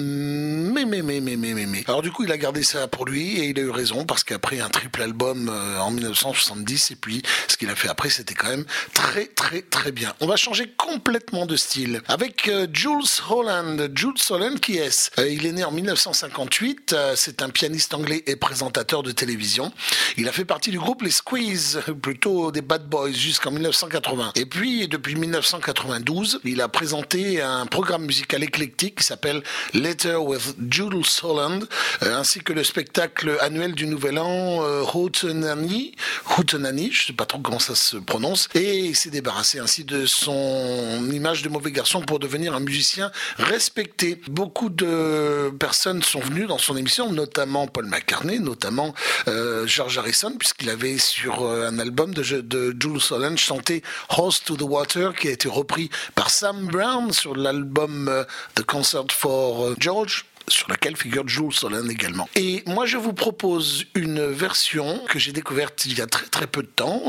Mais, 0.74 0.86
mais, 0.86 1.01
mais, 1.01 1.21
mais, 1.21 1.36
mais, 1.36 1.53
mais, 1.53 1.65
mais. 1.65 1.84
Alors 1.88 2.01
du 2.01 2.11
coup, 2.11 2.24
il 2.24 2.32
a 2.32 2.38
gardé 2.38 2.63
ça 2.63 2.88
pour 2.88 3.05
lui 3.05 3.39
et 3.39 3.45
il 3.49 3.59
a 3.59 3.61
eu 3.61 3.69
raison 3.69 4.05
parce 4.05 4.24
qu'après 4.24 4.59
un 4.59 4.69
triple 4.69 5.01
album 5.01 5.49
en 5.80 5.91
1970 5.91 6.91
et 6.91 6.95
puis 6.95 7.21
ce 7.47 7.57
qu'il 7.57 7.69
a 7.69 7.76
fait 7.76 7.89
après, 7.89 8.09
c'était 8.09 8.34
quand 8.34 8.49
même 8.49 8.65
très, 8.93 9.26
très, 9.28 9.61
très 9.61 9.91
bien. 9.91 10.13
On 10.19 10.28
va 10.28 10.36
changer 10.36 10.71
complètement 10.78 11.45
de 11.45 11.55
style 11.55 12.01
avec 12.07 12.47
euh, 12.47 12.67
Jules 12.71 13.03
Holland. 13.30 13.91
Jules 13.95 14.13
Holland, 14.30 14.59
qui 14.59 14.78
est 14.78 15.11
euh, 15.19 15.30
Il 15.30 15.45
est 15.45 15.51
né 15.51 15.63
en 15.63 15.71
1958. 15.71 16.93
Euh, 16.93 17.13
c'est 17.15 17.41
un 17.41 17.49
pianiste 17.49 17.93
anglais 17.93 18.24
et 18.28 18.36
présentateur 18.36 19.03
de 19.03 19.11
télévision. 19.11 19.71
Il 20.17 20.28
a 20.28 20.32
fait 20.32 20.45
partie 20.45 20.71
du 20.71 20.80
groupe 20.80 21.01
Les 21.01 21.11
Squeeze, 21.11 21.82
plutôt 22.01 22.51
des 22.51 22.61
Bad 22.61 22.88
Boys, 22.88 23.11
jusqu'en 23.11 23.51
1980. 23.51 24.34
Et 24.36 24.45
puis, 24.45 24.88
depuis 24.88 25.15
1992, 25.15 26.41
il 26.43 26.61
a 26.61 26.67
présenté 26.67 27.41
un 27.41 27.65
programme 27.65 28.05
musical 28.05 28.43
éclectique 28.43 28.99
qui 28.99 29.03
s'appelle 29.03 29.43
Letter 29.74 30.15
with 30.15 30.55
Jules 30.70 31.03
Holland, 31.22 31.68
ainsi 32.01 32.39
que 32.39 32.53
le 32.53 32.64
spectacle 32.64 33.38
annuel 33.41 33.74
du 33.74 33.88
Nouvel 33.88 34.20
An, 34.20 34.61
Houtenani, 34.93 35.95
Houtenani, 36.38 36.91
je 36.91 37.07
sais 37.07 37.14
pas 37.14 37.26
trop 37.26 37.39
comment 37.39 37.59
ça 37.59 37.76
se 37.76 37.97
prononce, 37.97 38.49
et 38.53 38.80
il 38.80 38.95
s'est 38.95 39.09
débarrassé 39.09 39.59
ainsi 39.59 39.84
de 39.84 40.05
son 40.05 41.09
image 41.11 41.41
de 41.41 41.49
mauvais 41.49 41.72
garçon 41.72 42.01
pour 42.01 42.20
devenir 42.20 42.55
un 42.55 42.59
musicien 42.59 43.11
respecté. 43.38 44.22
Beaucoup 44.28 44.70
de 44.70 45.51
personnes 45.59 46.03
sont 46.03 46.20
venues 46.20 46.47
dans 46.47 46.57
son 46.57 46.78
émission, 46.78 47.11
notamment 47.11 47.68
Paul 47.68 47.86
McCartney, 47.86 48.39
notamment 48.39 48.93
euh, 49.28 49.66
George 49.68 49.97
Harrison, 49.97 50.34
puisqu'il 50.38 50.70
avait 50.70 50.97
sur 50.97 51.43
euh, 51.43 51.68
un 51.68 51.80
album 51.80 52.14
de, 52.14 52.24
Jules 52.24 52.99
Holland 53.11 53.38
chanté 53.38 53.84
Horse 54.09 54.43
to 54.43 54.55
the 54.55 54.61
Water, 54.61 55.14
qui 55.14 55.28
a 55.28 55.32
été 55.32 55.47
repris 55.47 55.89
par 56.16 56.30
Sam 56.30 56.68
Brown 56.68 57.11
sur 57.11 57.36
l'album 57.36 58.07
euh, 58.07 58.24
The 58.55 58.64
Concert 58.64 59.11
for 59.11 59.74
George 59.80 60.26
sur 60.48 60.70
laquelle 60.70 60.96
figure 60.96 61.28
Jules 61.28 61.54
Solin 61.54 61.88
également. 61.89 62.30
Et 62.36 62.64
moi, 62.66 62.86
je 62.86 62.98
vous 62.98 63.14
propose 63.14 63.86
une 63.96 64.26
version 64.26 65.00
que 65.10 65.20
j'ai 65.20 65.32
découverte 65.32 65.86
il 65.86 65.98
y 65.98 66.02
a 66.02 66.08
très 66.08 66.28
très 66.28 66.48
peu 66.48 66.62
de 66.62 66.68
temps, 66.68 67.02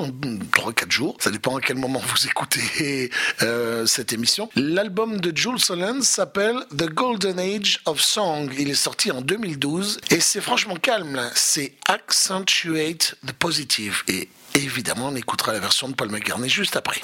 3-4 0.52 0.90
jours, 0.90 1.16
ça 1.20 1.30
dépend 1.30 1.56
à 1.56 1.60
quel 1.60 1.76
moment 1.76 2.00
vous 2.00 2.26
écoutez 2.26 3.10
euh, 3.42 3.86
cette 3.86 4.12
émission. 4.12 4.48
L'album 4.54 5.20
de 5.20 5.36
Jules 5.36 5.58
Solin 5.58 6.00
s'appelle 6.02 6.56
The 6.76 6.88
Golden 6.88 7.38
Age 7.38 7.80
of 7.86 8.00
Song. 8.00 8.50
Il 8.58 8.70
est 8.70 8.74
sorti 8.74 9.10
en 9.10 9.20
2012 9.20 10.00
et 10.10 10.20
c'est 10.20 10.40
franchement 10.40 10.76
calme, 10.76 11.20
c'est 11.34 11.74
Accentuate 11.88 13.16
the 13.26 13.32
Positive. 13.32 14.02
Et 14.08 14.28
évidemment, 14.54 15.08
on 15.08 15.16
écoutera 15.16 15.52
la 15.52 15.60
version 15.60 15.88
de 15.88 15.94
Paul 15.94 16.10
McCartney 16.10 16.48
juste 16.48 16.76
après. 16.76 17.00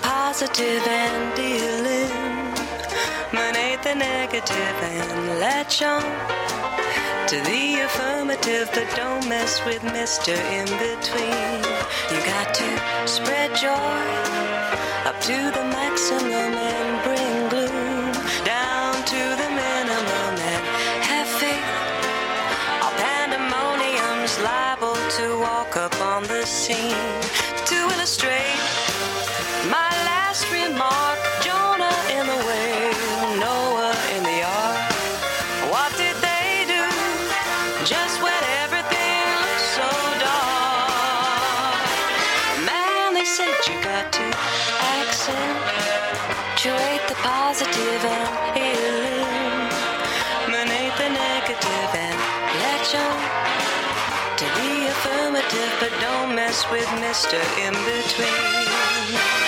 Positive 0.00 0.82
and 0.88 1.36
deal 1.36 1.84
eliminate 3.34 3.82
the 3.82 3.94
negative 3.94 4.76
and 4.80 5.40
latch 5.40 5.82
on 5.82 6.00
to 7.28 7.36
the 7.44 7.82
affirmative, 7.84 8.70
but 8.72 8.88
don't 8.96 9.28
mess 9.28 9.62
with 9.66 9.82
Mr. 9.82 10.34
In 10.56 10.64
Between. 10.80 11.60
You 12.10 12.18
got 12.24 12.54
to 12.54 12.68
spread 13.06 13.54
joy 13.54 14.00
up 15.04 15.20
to 15.20 15.36
the 15.56 15.64
maximum 15.68 16.54
and 16.72 17.04
bring 17.04 17.48
gloom 17.50 18.12
down 18.44 18.94
to 19.04 19.22
the 19.40 19.48
minimum 19.62 20.34
and 20.50 20.62
have 21.04 21.28
faith. 21.40 21.72
All 22.82 22.94
pandemonium's 23.04 24.38
liable 24.40 24.96
to 25.18 25.38
walk 25.40 25.76
up 25.76 25.94
on 26.00 26.22
the 26.22 26.46
scene 26.46 27.15
to 44.10 44.22
accent 44.98 45.58
Drake 46.56 47.06
the 47.06 47.14
and 48.56 49.06
inate 50.50 50.96
the 50.98 51.08
negative 51.10 51.90
and 51.94 52.18
let 52.62 52.82
you 52.92 53.06
to 54.40 54.46
be 54.58 54.86
affirmative, 54.86 55.72
but 55.78 55.92
don't 56.00 56.34
mess 56.34 56.68
with 56.72 56.88
Mr. 56.98 57.38
In 57.64 57.74
Between. 57.86 59.45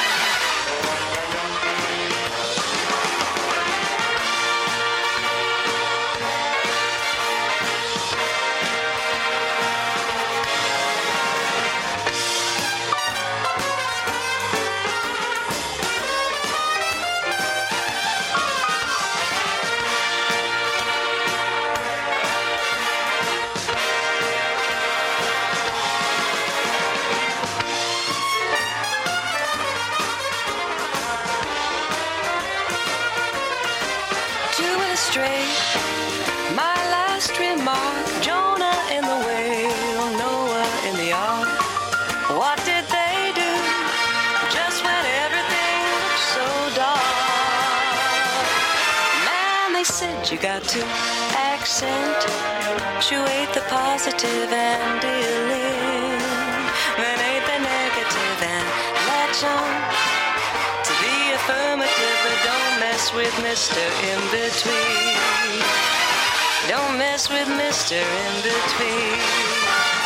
To 50.61 50.82
accentuate 51.54 52.26
the 53.54 53.62
positive 53.68 54.50
and 54.50 55.04
eliminate 55.04 56.16
the 57.46 57.59
negative 57.62 58.42
and 58.42 58.66
latch 59.06 59.44
on 59.44 59.70
to 60.82 60.92
the 60.98 61.34
affirmative, 61.38 62.18
but 62.24 62.38
don't 62.42 62.80
mess 62.80 63.14
with 63.14 63.34
Mr. 63.46 63.78
In 64.11 64.20
Between. 64.34 65.14
Don't 66.66 66.98
mess 66.98 67.28
with 67.30 67.46
Mr. 67.46 68.02
In 68.02 68.42
Between. 68.42 69.97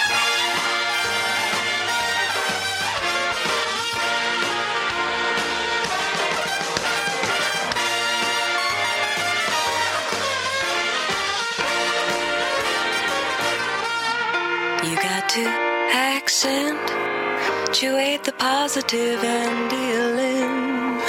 Accentuate 16.45 18.25
the 18.25 18.33
positive 18.33 19.23
and 19.23 19.71
deal 19.71 20.19
in 20.19 21.01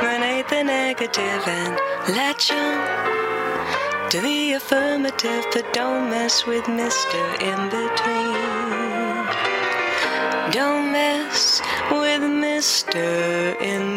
eliminate 0.00 0.48
the 0.48 0.64
negative 0.64 1.42
and 1.46 1.74
latch 2.16 2.50
on 2.50 4.10
to 4.10 4.20
the 4.20 4.52
affirmative, 4.52 5.44
but 5.52 5.70
don't 5.74 6.08
mess 6.08 6.46
with 6.46 6.64
Mr. 6.64 7.20
In 7.42 7.68
Between. 7.68 8.32
Don't 10.52 10.92
mess 10.92 11.60
with 11.90 12.22
Mr. 12.22 13.60
In 13.60 13.91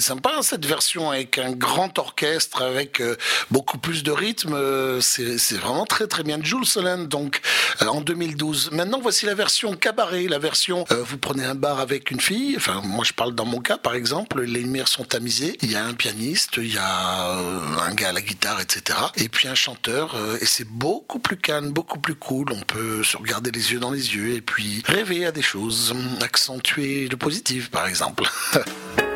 sympa 0.00 0.30
cette 0.42 0.66
version 0.66 1.10
avec 1.10 1.38
un 1.38 1.52
grand 1.52 1.98
orchestre, 1.98 2.62
avec 2.62 3.00
euh, 3.00 3.16
beaucoup 3.50 3.78
plus 3.78 4.02
de 4.02 4.10
rythme. 4.10 4.54
euh, 4.54 5.00
c'est 5.00 5.58
vraiment 5.58 5.86
très 5.86 6.06
très 6.06 6.22
bien. 6.22 6.38
Jules 6.42 6.66
Solent 6.66 7.04
donc 7.04 7.40
euh, 7.82 7.86
en 7.86 8.00
2012. 8.00 8.70
Maintenant 8.72 9.00
voici 9.00 9.26
la 9.26 9.34
version 9.34 9.74
cabaret, 9.74 10.26
la 10.28 10.38
version 10.38 10.84
vous 10.90 11.18
prenez 11.18 11.44
un 11.44 11.54
bar 11.54 11.80
avec 11.80 12.10
une 12.10 12.20
fille. 12.20 12.54
Enfin 12.56 12.80
moi 12.84 13.04
je 13.04 13.12
parle 13.12 13.34
dans 13.34 13.44
mon 13.44 13.60
cas 13.60 13.78
par 13.78 13.94
exemple. 13.94 14.42
Les 14.42 14.60
lumières 14.60 14.88
sont 14.88 15.04
tamisées. 15.04 15.56
Il 15.62 15.70
y 15.70 15.76
a 15.76 15.84
un 15.84 15.94
pianiste, 15.94 16.56
il 16.56 16.72
y 16.72 16.78
a 16.78 17.36
un 17.36 17.94
gars 17.94 18.08
à 18.08 18.12
la 18.12 18.22
guitare, 18.22 18.60
etc. 18.60 18.98
Et 19.16 19.28
puis 19.28 19.48
un 19.48 19.54
chanteur. 19.54 20.16
et 20.40 20.46
c'est 20.46 20.66
beaucoup 20.68 21.18
plus 21.18 21.36
calme, 21.36 21.70
beaucoup 21.70 21.98
plus 21.98 22.14
cool. 22.14 22.52
On 22.52 22.62
peut 22.62 23.02
se 23.04 23.16
regarder 23.16 23.50
les 23.50 23.72
yeux 23.72 23.80
dans 23.80 23.90
les 23.90 24.14
yeux 24.14 24.34
et 24.34 24.40
puis 24.40 24.82
rêver 24.86 25.26
à 25.26 25.32
des 25.32 25.42
choses, 25.42 25.94
accentuer 26.20 27.08
le 27.08 27.16
positif 27.16 27.70
par 27.70 27.86
exemple. 27.86 28.24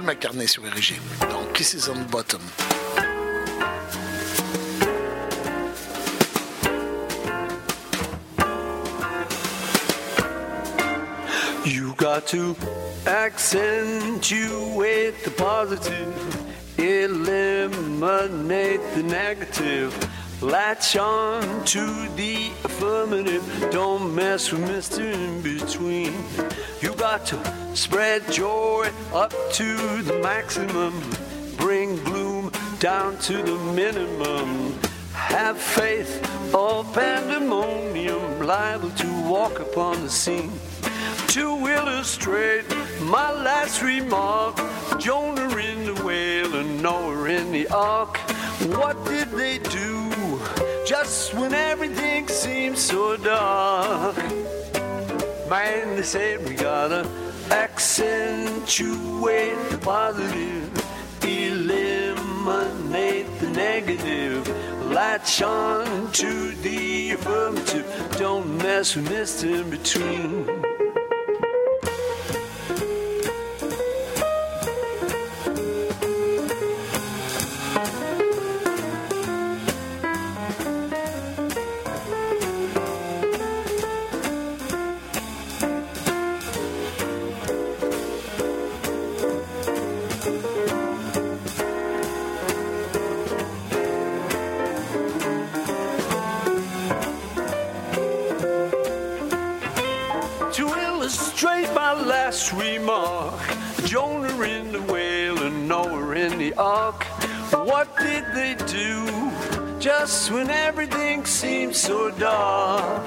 Paul 0.00 0.06
McCartney 0.06 0.48
sur 0.48 0.62
RG 0.62 0.94
dans 1.28 1.44
Kisses 1.52 1.90
on 1.90 1.94
the 1.94 2.06
Bottom? 2.10 2.40
You 11.66 11.92
got 11.98 12.26
to 12.28 12.56
accentuate 13.06 15.22
the 15.22 15.30
positive, 15.36 16.14
eliminate 16.78 18.80
the 18.94 19.02
negative. 19.02 19.92
Latch 20.42 20.96
on 20.96 21.64
to 21.66 22.08
the 22.16 22.50
affirmative. 22.64 23.44
Don't 23.70 24.14
mess 24.14 24.50
with 24.50 24.62
Mr. 24.62 25.00
In 25.12 25.42
Between. 25.42 26.14
You 26.80 26.94
got 26.94 27.26
to 27.26 27.76
spread 27.76 28.22
joy 28.32 28.90
up 29.12 29.34
to 29.52 29.76
the 30.02 30.18
maximum. 30.22 30.98
Bring 31.58 32.02
gloom 32.04 32.50
down 32.78 33.18
to 33.18 33.42
the 33.42 33.58
minimum. 33.74 34.78
Have 35.12 35.58
faith 35.58 36.54
or 36.54 36.84
pandemonium, 36.84 38.40
liable 38.40 38.90
to 38.92 39.22
walk 39.28 39.60
upon 39.60 40.00
the 40.00 40.08
scene. 40.08 40.52
To 41.28 41.66
illustrate 41.66 42.64
my 43.02 43.30
last 43.30 43.82
remark, 43.82 44.56
Jonah 44.98 45.54
in 45.58 45.84
the 45.84 46.02
whale 46.02 46.54
and 46.54 46.82
Noah 46.82 47.24
in 47.26 47.52
the 47.52 47.68
ark. 47.68 48.16
What 48.78 49.04
did 49.04 49.30
they 49.32 49.58
do 49.58 50.09
just 51.10 51.34
when 51.34 51.52
everything 51.52 52.28
seems 52.28 52.78
so 52.78 53.16
dark? 53.16 54.16
Man, 55.50 55.96
they 55.96 56.04
said 56.04 56.48
we 56.48 56.54
gotta 56.54 57.04
accentuate 57.50 59.58
the 59.70 59.78
positive, 59.78 60.70
eliminate 61.24 63.26
the 63.40 63.50
negative, 63.50 64.46
latch 64.92 65.42
on 65.42 66.12
to 66.12 66.52
the 66.62 67.10
affirmative. 67.10 68.14
Don't 68.16 68.56
mess 68.58 68.94
with 68.94 69.08
Mr. 69.08 69.62
In 69.62 69.68
Between. 69.68 70.69
When 110.30 110.50
everything 110.50 111.24
seemed 111.24 111.74
so 111.74 112.10
dark? 112.10 113.02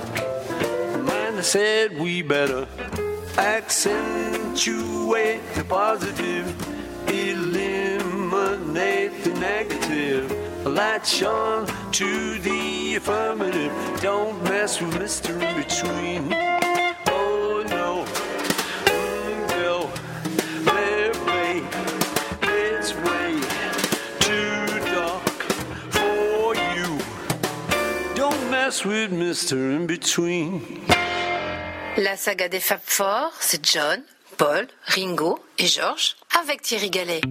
Man, 1.05 1.35
they 1.35 1.41
said 1.41 1.97
we 1.97 2.21
better 2.21 2.67
accentuate 3.37 5.41
the 5.55 5.63
positive, 5.63 6.45
eliminate 7.09 9.23
the 9.23 9.33
negative. 9.39 10.31
Latch 10.65 11.23
on 11.23 11.67
to 11.91 12.39
the 12.39 12.95
affirmative. 12.95 13.71
Don't 14.01 14.41
mess 14.43 14.81
with. 14.81 15.29
In 15.29 15.55
Between. 15.55 16.42
La 31.97 32.17
saga 32.17 32.49
des 32.49 32.59
Fab 32.59 32.79
Four, 32.83 33.31
c'est 33.39 33.63
John, 33.63 34.01
Paul, 34.37 34.67
Ringo 34.87 35.37
et 35.59 35.67
George 35.67 36.15
avec 36.41 36.63
Thierry 36.63 36.89
Gallet. 36.89 37.21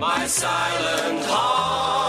My 0.00 0.26
silent 0.26 1.26
heart 1.26 1.99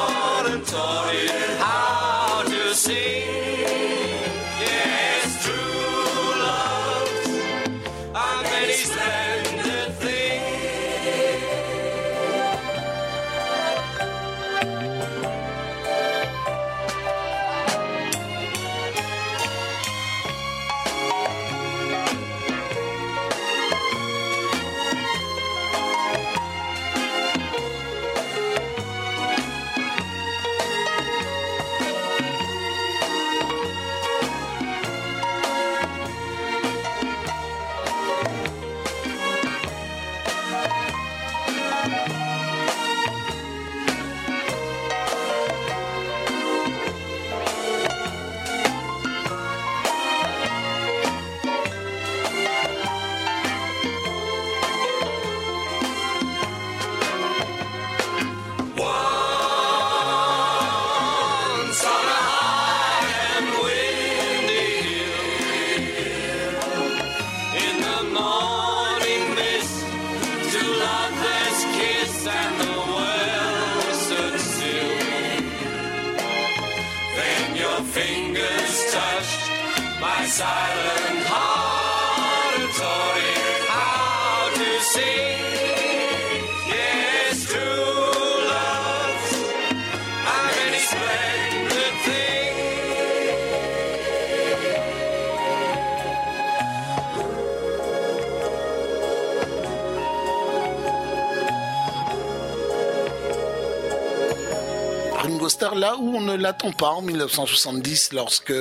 l'attend 106.52 106.74
pas 106.74 106.90
en 106.90 107.02
1970 107.02 108.10
lorsque 108.12 108.52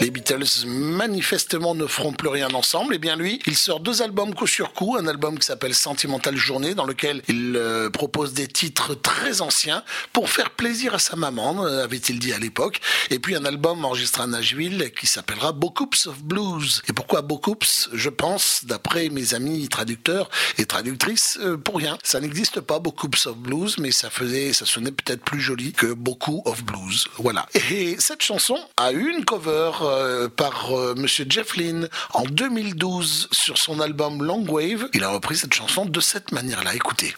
les 0.00 0.10
Beatles 0.10 0.66
manifestement 0.66 1.74
ne 1.74 1.86
feront 1.86 2.12
plus 2.12 2.28
rien 2.28 2.52
ensemble. 2.52 2.94
Et 2.94 2.98
bien 2.98 3.16
lui, 3.16 3.40
il 3.46 3.56
sort 3.56 3.80
deux 3.80 4.02
albums 4.02 4.34
coup 4.34 4.46
sur 4.46 4.74
coup, 4.74 4.96
un 4.98 5.06
album 5.06 5.38
qui 5.38 5.46
s'appelle 5.46 5.74
Sentimental 5.74 6.36
Journée 6.36 6.74
dans 6.74 6.84
lequel 6.84 7.22
il 7.28 7.54
euh, 7.56 7.88
propose 7.88 8.34
des 8.34 8.48
titres 8.48 8.94
très 8.94 9.40
anciens 9.40 9.82
pour 10.12 10.28
faire 10.28 10.50
plaisir 10.50 10.92
à 10.92 10.98
sa 10.98 11.16
maman, 11.16 11.64
euh, 11.64 11.84
avait-il 11.84 12.18
dit 12.18 12.34
à 12.34 12.38
l'époque. 12.38 12.82
Et 13.08 13.18
puis 13.18 13.34
un 13.34 13.46
album 13.46 13.82
enregistré 13.86 14.24
à 14.24 14.26
Nashville 14.26 14.92
qui 14.94 15.06
s'appellera 15.06 15.52
Bocoops 15.52 16.08
of 16.08 16.22
Blues. 16.22 16.82
Et 16.90 16.92
pourquoi 16.92 17.22
Bocoops 17.22 17.88
Je 17.94 18.10
pense, 18.10 18.66
d'après 18.66 19.08
mes 19.08 19.32
amis 19.32 19.70
traducteurs 19.70 20.28
et 20.58 20.66
traductrices, 20.66 21.38
euh, 21.40 21.56
pour 21.56 21.78
rien. 21.78 21.96
Ça 22.04 22.20
n'existe 22.20 22.60
pas 22.60 22.78
Bocoops 22.78 23.26
of 23.26 23.38
Blues, 23.38 23.78
mais 23.78 23.90
ça 23.90 24.10
faisait, 24.10 24.52
ça 24.52 24.66
sonnait 24.66 24.92
peut-être 24.92 25.24
plus 25.24 25.40
joli 25.40 25.72
que 25.72 25.94
beaucoup 25.94 26.42
of 26.44 26.62
blues. 26.64 27.06
Voilà. 27.22 27.46
Et 27.70 27.94
cette 28.00 28.20
chanson 28.20 28.58
a 28.76 28.90
eu 28.90 29.08
une 29.08 29.24
cover 29.24 29.70
euh, 29.82 30.28
par 30.28 30.76
euh, 30.76 30.94
Monsieur 30.96 31.24
Jeff 31.28 31.56
Lynne 31.56 31.88
en 32.14 32.24
2012 32.24 33.28
sur 33.30 33.58
son 33.58 33.78
album 33.78 34.24
Long 34.24 34.44
Wave. 34.48 34.88
Il 34.92 35.04
a 35.04 35.08
repris 35.08 35.36
cette 35.36 35.54
chanson 35.54 35.86
de 35.86 36.00
cette 36.00 36.32
manière-là. 36.32 36.74
Écoutez. 36.74 37.14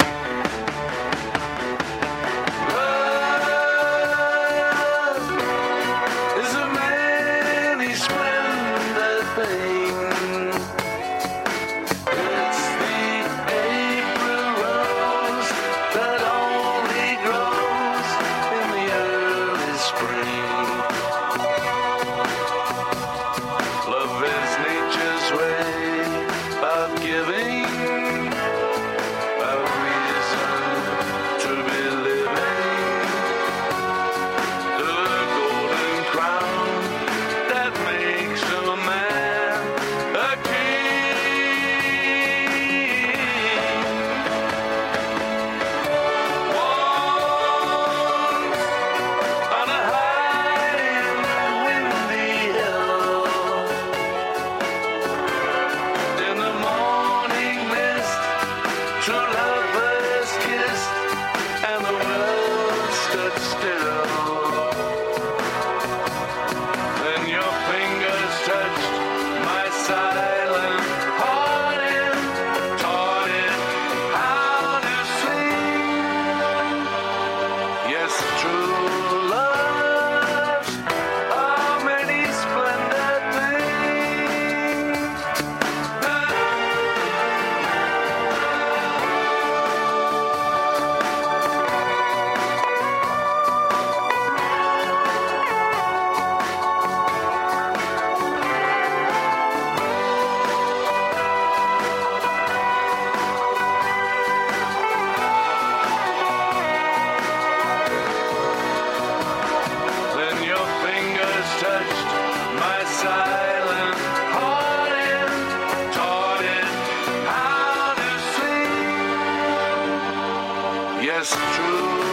just 121.24 121.38
true. 121.56 122.03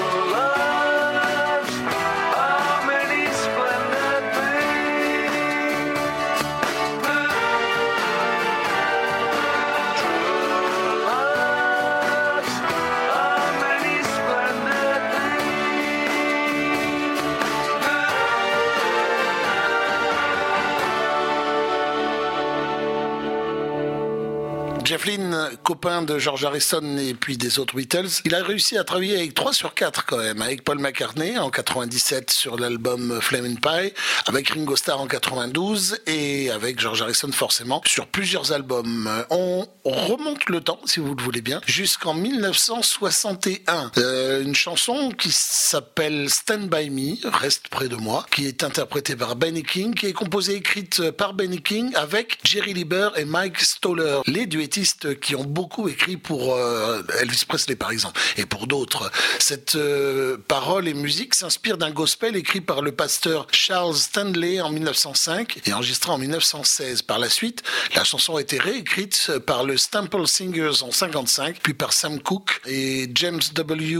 Lynne, 25.05 25.49
copain 25.63 26.01
de 26.01 26.17
George 26.17 26.45
Harrison 26.45 26.97
et 26.97 27.13
puis 27.13 27.37
des 27.37 27.59
autres 27.59 27.75
Beatles, 27.75 28.09
il 28.25 28.35
a 28.35 28.43
réussi 28.43 28.77
à 28.77 28.83
travailler 28.83 29.17
avec 29.17 29.33
3 29.33 29.53
sur 29.53 29.73
4 29.73 30.05
quand 30.05 30.17
même, 30.17 30.41
avec 30.41 30.63
Paul 30.63 30.79
McCartney 30.79 31.37
en 31.37 31.49
97 31.49 32.29
sur 32.29 32.57
l'album 32.57 33.19
Flamin' 33.21 33.55
Pie, 33.55 33.93
avec 34.27 34.49
Ringo 34.49 34.75
Starr 34.75 35.01
en 35.01 35.07
92 35.07 35.99
et 36.07 36.51
avec 36.51 36.79
George 36.79 37.01
Harrison 37.01 37.31
forcément 37.31 37.81
sur 37.85 38.07
plusieurs 38.07 38.51
albums. 38.51 39.09
On 39.29 39.65
remonte 39.83 40.49
le 40.49 40.61
temps, 40.61 40.79
si 40.85 40.99
vous 40.99 41.15
le 41.15 41.23
voulez 41.23 41.41
bien, 41.41 41.61
jusqu'en 41.65 42.13
1961. 42.13 43.91
Euh, 43.97 44.43
une 44.43 44.55
chanson 44.55 45.11
qui 45.17 45.31
s'appelle 45.31 46.29
Stand 46.29 46.69
By 46.69 46.89
Me, 46.89 47.15
Reste 47.27 47.67
près 47.69 47.87
de 47.87 47.95
moi, 47.95 48.25
qui 48.31 48.47
est 48.47 48.63
interprétée 48.63 49.15
par 49.15 49.35
Benny 49.35 49.63
King, 49.63 49.93
qui 49.93 50.07
est 50.07 50.13
composée 50.13 50.53
et 50.53 50.57
écrite 50.57 51.11
par 51.11 51.33
Benny 51.33 51.61
King 51.61 51.91
avec 51.95 52.39
Jerry 52.43 52.73
Lieber 52.73 53.09
et 53.15 53.25
Mike 53.25 53.59
Stoller, 53.59 54.19
les 54.27 54.45
duettistes 54.45 54.90
qui 55.21 55.35
ont 55.35 55.43
beaucoup 55.43 55.87
écrit 55.87 56.17
pour 56.17 56.53
euh, 56.55 57.01
Elvis 57.19 57.45
Presley 57.47 57.75
par 57.75 57.91
exemple 57.91 58.19
et 58.37 58.45
pour 58.45 58.67
d'autres. 58.67 59.11
Cette 59.39 59.75
euh, 59.75 60.37
parole 60.47 60.87
et 60.87 60.93
musique 60.93 61.35
s'inspire 61.35 61.77
d'un 61.77 61.91
gospel 61.91 62.35
écrit 62.35 62.61
par 62.61 62.81
le 62.81 62.91
pasteur 62.91 63.47
Charles 63.51 63.95
Stanley 63.95 64.61
en 64.61 64.69
1905 64.69 65.59
et 65.65 65.73
enregistré 65.73 66.11
en 66.11 66.17
1916. 66.17 67.01
Par 67.03 67.19
la 67.19 67.29
suite, 67.29 67.63
la 67.95 68.03
chanson 68.03 68.35
a 68.35 68.41
été 68.41 68.59
réécrite 68.59 69.31
par 69.45 69.63
le 69.63 69.77
Stample 69.77 70.27
Singers 70.27 70.83
en 70.83 70.91
55, 70.91 71.59
puis 71.61 71.73
par 71.73 71.93
Sam 71.93 72.19
Cooke 72.21 72.61
et 72.65 73.09
James 73.15 73.41
W. 73.53 73.97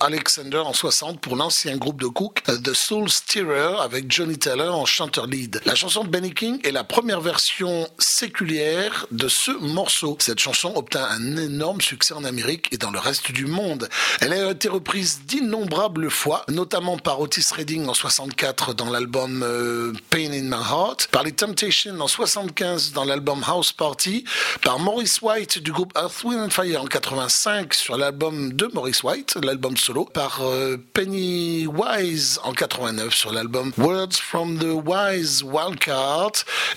Alexander 0.00 0.58
en 0.58 0.72
60 0.72 1.20
pour 1.20 1.36
l'ancien 1.36 1.76
groupe 1.76 2.00
de 2.00 2.06
Cooke, 2.06 2.42
euh, 2.48 2.58
The 2.58 2.72
Soul 2.72 3.08
Stirrer, 3.08 3.80
avec 3.80 4.10
Johnny 4.10 4.38
Taylor 4.38 4.74
en 4.74 4.86
chanteur 4.86 5.26
lead. 5.26 5.60
La 5.64 5.74
chanson 5.74 6.04
de 6.04 6.08
Benny 6.08 6.32
King 6.32 6.58
est 6.64 6.70
la 6.70 6.84
première 6.84 7.20
version 7.20 7.88
séculière 7.98 9.06
de 9.10 9.28
ce 9.28 9.50
morceau 9.50 9.99
Cette 10.18 10.38
chanson 10.38 10.72
obtint 10.76 11.04
un 11.04 11.36
énorme 11.36 11.80
succès 11.80 12.14
en 12.14 12.24
Amérique 12.24 12.68
et 12.72 12.78
dans 12.78 12.90
le 12.90 12.98
reste 12.98 13.32
du 13.32 13.44
monde. 13.44 13.88
Elle 14.20 14.32
a 14.32 14.50
été 14.50 14.68
reprise 14.68 15.20
d'innombrables 15.26 16.10
fois, 16.10 16.44
notamment 16.48 16.96
par 16.96 17.20
Otis 17.20 17.46
Redding 17.54 17.86
en 17.86 17.92
64 17.92 18.74
dans 18.74 18.88
l'album 18.88 19.42
euh, 19.42 19.92
Pain 20.08 20.32
in 20.32 20.44
My 20.44 20.62
Heart, 20.62 21.08
par 21.12 21.22
les 21.22 21.32
Temptations 21.32 22.00
en 22.00 22.08
75 22.08 22.92
dans 22.92 23.04
l'album 23.04 23.44
House 23.46 23.72
Party, 23.72 24.24
par 24.62 24.78
Maurice 24.78 25.20
White 25.20 25.58
du 25.58 25.70
groupe 25.70 25.92
Earth, 25.96 26.24
Wind 26.24 26.40
and 26.40 26.50
Fire 26.50 26.82
en 26.82 26.86
85 26.86 27.74
sur 27.74 27.98
l'album 27.98 28.54
de 28.54 28.70
Maurice 28.72 29.02
White, 29.02 29.36
l'album 29.42 29.76
solo, 29.76 30.06
par 30.06 30.40
euh, 30.42 30.78
Penny 30.94 31.66
Wise 31.66 32.40
en 32.42 32.52
89 32.52 33.14
sur 33.14 33.32
l'album 33.32 33.72
Words 33.76 34.16
from 34.16 34.58
the 34.58 34.86
Wise 34.86 35.42
Wildcard 35.42 36.32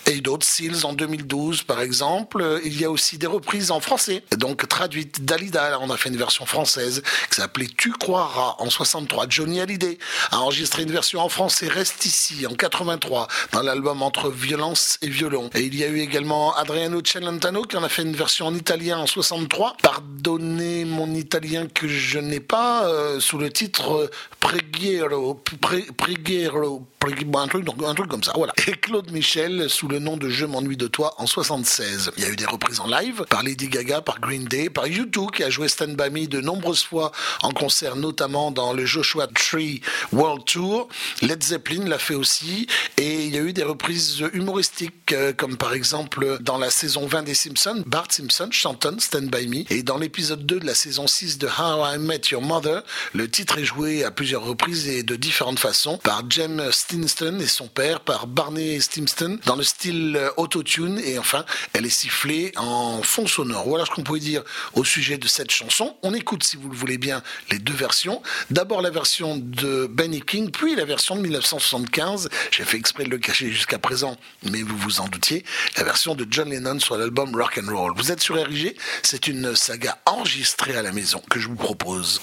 et 0.08 0.20
d'autres 0.20 0.46
Seals 0.46 0.86
en 0.86 0.94
2012 0.94 1.64
par 1.64 1.82
exemple. 1.82 2.60
Il 2.66 2.80
y 2.80 2.86
a 2.86 2.92
aussi 2.92 3.13
des 3.18 3.28
reprises 3.28 3.72
en 3.72 3.80
français, 3.80 4.24
donc 4.38 4.68
traduites. 4.68 5.24
Dalida, 5.26 5.80
on 5.82 5.90
a 5.90 5.98
fait 5.98 6.10
une 6.10 6.18
version 6.18 6.46
française 6.46 7.02
qui 7.30 7.36
s'appelait 7.36 7.68
Tu 7.78 7.92
croiras 7.92 8.56
en 8.60 8.70
63. 8.70 9.26
Johnny 9.30 9.60
Hallyday 9.62 9.98
a 10.32 10.40
enregistré 10.40 10.84
une 10.84 10.92
version 10.92 11.22
en 11.22 11.30
français 11.30 11.68
Reste 11.68 12.06
ici 12.06 12.46
en 12.48 12.54
83 12.54 13.28
dans 13.52 13.62
l'album 13.62 14.02
Entre 14.02 14.30
violence 14.30 14.98
et 15.02 15.10
violon. 15.10 15.50
Et 15.56 15.62
il 15.62 15.76
y 15.76 15.84
a 15.84 15.88
eu 15.88 16.00
également 16.00 16.56
Adriano 16.56 17.02
Celentano 17.04 17.64
qui 17.64 17.78
en 17.78 17.84
a 17.84 17.90
fait 17.90 18.04
une 18.04 18.16
version 18.16 18.48
en 18.48 18.56
italien 18.56 18.98
en 19.00 19.08
63. 19.08 19.78
Pardonnez 19.82 20.86
mon 20.86 21.14
italien 21.14 21.68
que 21.68 21.88
je 21.88 22.20
n'ai 22.20 22.40
pas 22.40 22.86
euh, 22.88 23.20
sous 23.20 23.38
le 23.38 23.52
titre 23.52 23.92
euh, 23.94 24.10
Preghiero, 24.40 25.42
Pre- 25.62 25.92
Preghiero, 25.94 26.88
un 27.36 27.48
truc, 27.48 28.08
comme 28.08 28.24
ça. 28.24 28.34
Et 28.68 28.72
Claude 28.74 29.12
Michel 29.12 29.70
sous 29.70 29.88
le 29.88 30.00
nom 30.00 30.16
de 30.16 30.30
Je 30.30 30.46
m'ennuie 30.46 30.78
de 30.78 30.88
toi 30.88 31.14
en 31.18 31.28
76. 31.28 32.12
Il 32.18 32.24
y 32.24 32.26
a 32.26 32.30
eu 32.30 32.36
des 32.36 32.46
reprises 32.46 32.80
en 32.80 32.88
live 32.88 33.03
par 33.12 33.44
Lady 33.44 33.68
Gaga, 33.68 34.02
par 34.02 34.20
Green 34.20 34.46
Day, 34.46 34.70
par 34.70 34.86
U2 34.86 35.32
qui 35.32 35.44
a 35.44 35.50
joué 35.50 35.68
Stand 35.68 35.96
By 35.96 36.10
Me 36.10 36.28
de 36.28 36.42
nombreuses 36.42 36.84
fois 36.84 37.12
en 37.42 37.52
concert, 37.52 37.96
notamment 37.96 38.52
dans 38.52 38.74
le 38.74 38.86
Joshua 38.86 39.28
Tree 39.28 39.82
World 40.12 40.46
Tour. 40.46 40.88
Led 41.22 41.44
Zeppelin 41.44 41.86
l'a 41.88 42.00
fait 42.00 42.16
aussi. 42.16 42.68
Et 42.98 43.26
il 43.26 43.36
y 43.36 43.38
a 43.38 43.42
eu 43.42 43.54
des 43.54 43.64
reprises 43.64 44.24
humoristiques, 44.34 45.12
euh, 45.12 45.34
comme 45.34 45.58
par 45.58 45.74
exemple 45.74 46.38
dans 46.42 46.58
la 46.58 46.70
saison 46.70 47.06
20 47.06 47.24
des 47.24 47.34
Simpsons, 47.34 47.84
Bart 47.86 48.08
Simpson 48.10 48.50
chantonne 48.52 49.00
Stand 49.00 49.30
By 49.30 49.48
Me. 49.48 49.64
Et 49.70 49.84
dans 49.84 49.98
l'épisode 49.98 50.46
2 50.46 50.60
de 50.60 50.66
la 50.66 50.76
saison 50.76 51.08
6 51.08 51.38
de 51.38 51.48
How 51.48 51.96
I 51.96 51.98
Met 51.98 52.22
Your 52.32 52.42
Mother, 52.42 52.84
le 53.14 53.30
titre 53.30 53.58
est 53.58 53.66
joué 53.66 54.04
à 54.04 54.12
plusieurs 54.12 54.44
reprises 54.44 54.88
et 54.88 55.04
de 55.04 55.16
différentes 55.16 55.60
façons 55.60 55.98
par 55.98 56.24
James 56.30 56.72
Stinston 56.72 57.40
et 57.40 57.48
son 57.48 57.68
père, 57.68 58.02
par 58.02 58.28
Barney 58.28 58.80
Stinston, 58.80 59.40
dans 59.46 59.56
le 59.56 59.64
style 59.64 60.16
euh, 60.16 60.30
autotune. 60.38 61.00
Et 61.04 61.18
enfin, 61.18 61.46
elle 61.74 61.86
est 61.86 61.90
sifflée 61.90 62.52
en 62.58 62.93
fond 63.02 63.26
sonore. 63.28 63.68
Voilà 63.68 63.86
ce 63.86 63.92
qu'on 63.92 64.04
pouvait 64.04 64.20
dire 64.20 64.44
au 64.74 64.84
sujet 64.84 65.18
de 65.18 65.28
cette 65.28 65.52
chanson. 65.52 65.96
On 66.04 66.14
écoute, 66.14 66.44
si 66.44 66.58
vous 66.58 66.70
le 66.70 66.76
voulez 66.76 66.98
bien, 66.98 67.24
les 67.52 67.60
deux 67.60 67.74
versions. 67.74 68.22
D'abord 68.52 68.82
la 68.82 68.90
version 68.90 69.38
de 69.38 69.88
Benny 69.88 70.22
King, 70.22 70.52
puis 70.52 70.76
la 70.76 70.86
version 70.86 71.16
de 71.16 71.22
1975. 71.22 72.30
J'ai 72.52 72.64
fait 72.64 72.78
exprès 72.78 73.06
de 73.06 73.10
le 73.10 73.18
cacher 73.18 73.52
jusqu'à 73.52 73.80
présent, 73.80 74.18
mais 74.44 74.62
vous 74.62 74.78
vous 74.78 75.00
en 75.02 75.08
doutiez. 75.08 75.44
La 75.78 75.84
version 75.84 76.16
de 76.16 76.28
John 76.30 76.50
Lennon 76.50 76.80
sur 76.80 76.98
l'album 76.98 77.36
Rock 77.36 77.60
and 77.64 77.76
Roll. 77.76 77.94
Vous 77.96 78.12
êtes 78.12 78.22
sur 78.22 78.36
RIG, 78.36 78.76
c'est 79.02 79.28
une 79.28 79.56
saga 79.56 79.98
enregistrée 80.06 80.76
à 80.76 80.82
la 80.82 80.92
maison 80.92 81.22
que 81.30 81.40
je 81.40 81.48
vous 81.48 81.56
propose. 81.56 82.22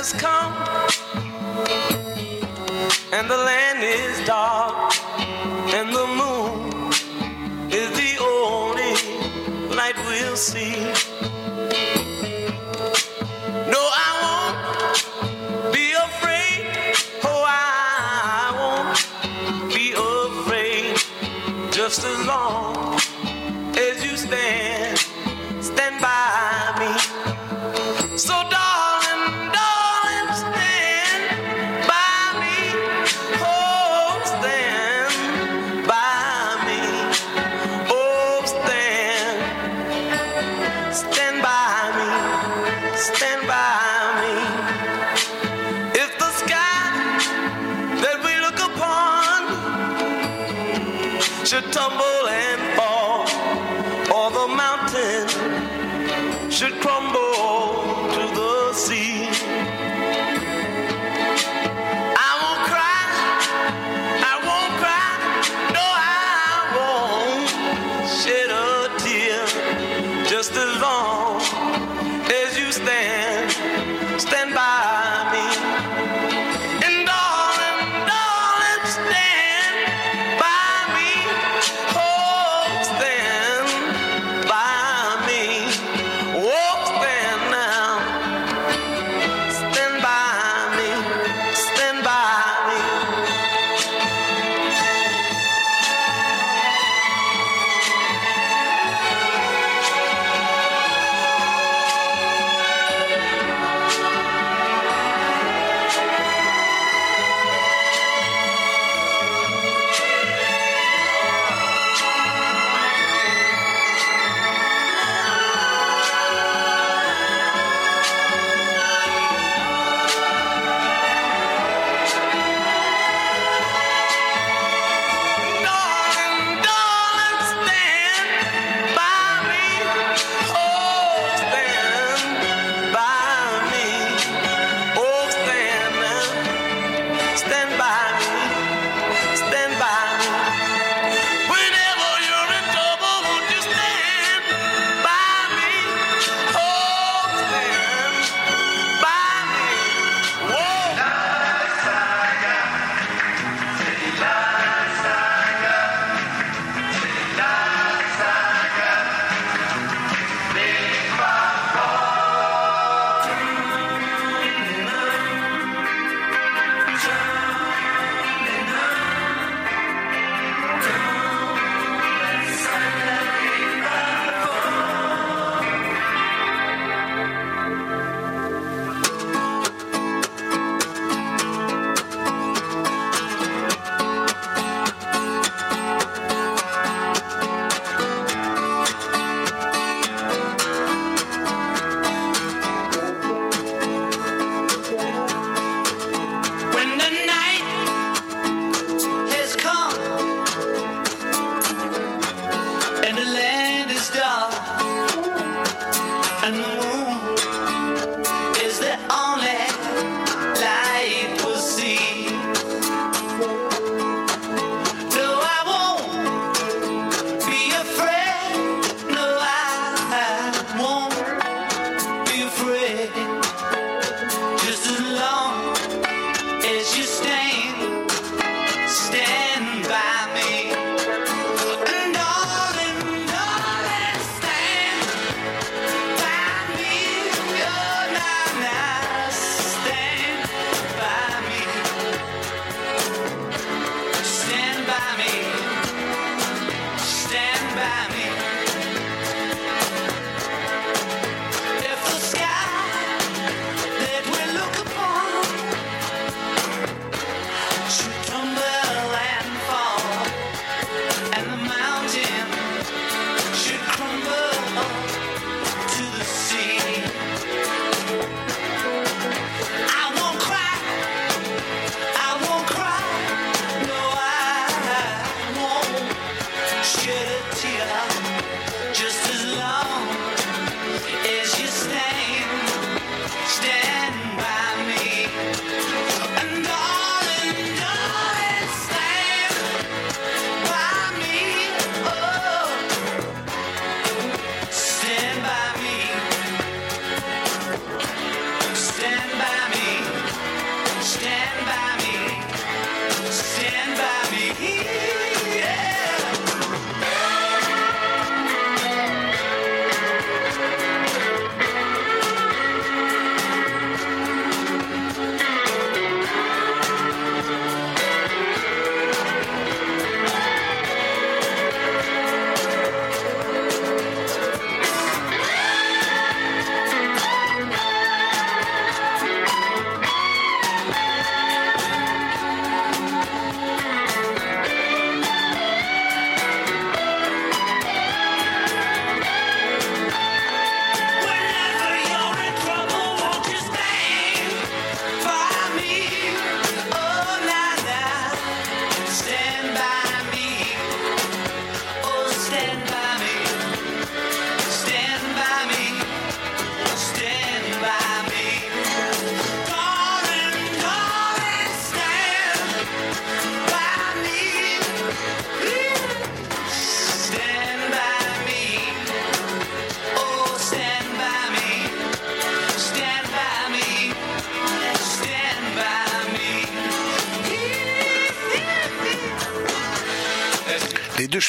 Has 0.00 0.14
come 0.14 0.54
and 3.12 3.28
the 3.28 3.36
land 3.36 3.84
is 3.84 4.26
dark 4.26 4.94
and 5.76 5.92
the 5.94 6.06
moon 6.20 6.90
is 7.70 7.90
the 8.00 8.12
only 8.22 8.94
light 9.76 9.96
we'll 10.06 10.36
see. 10.36 11.09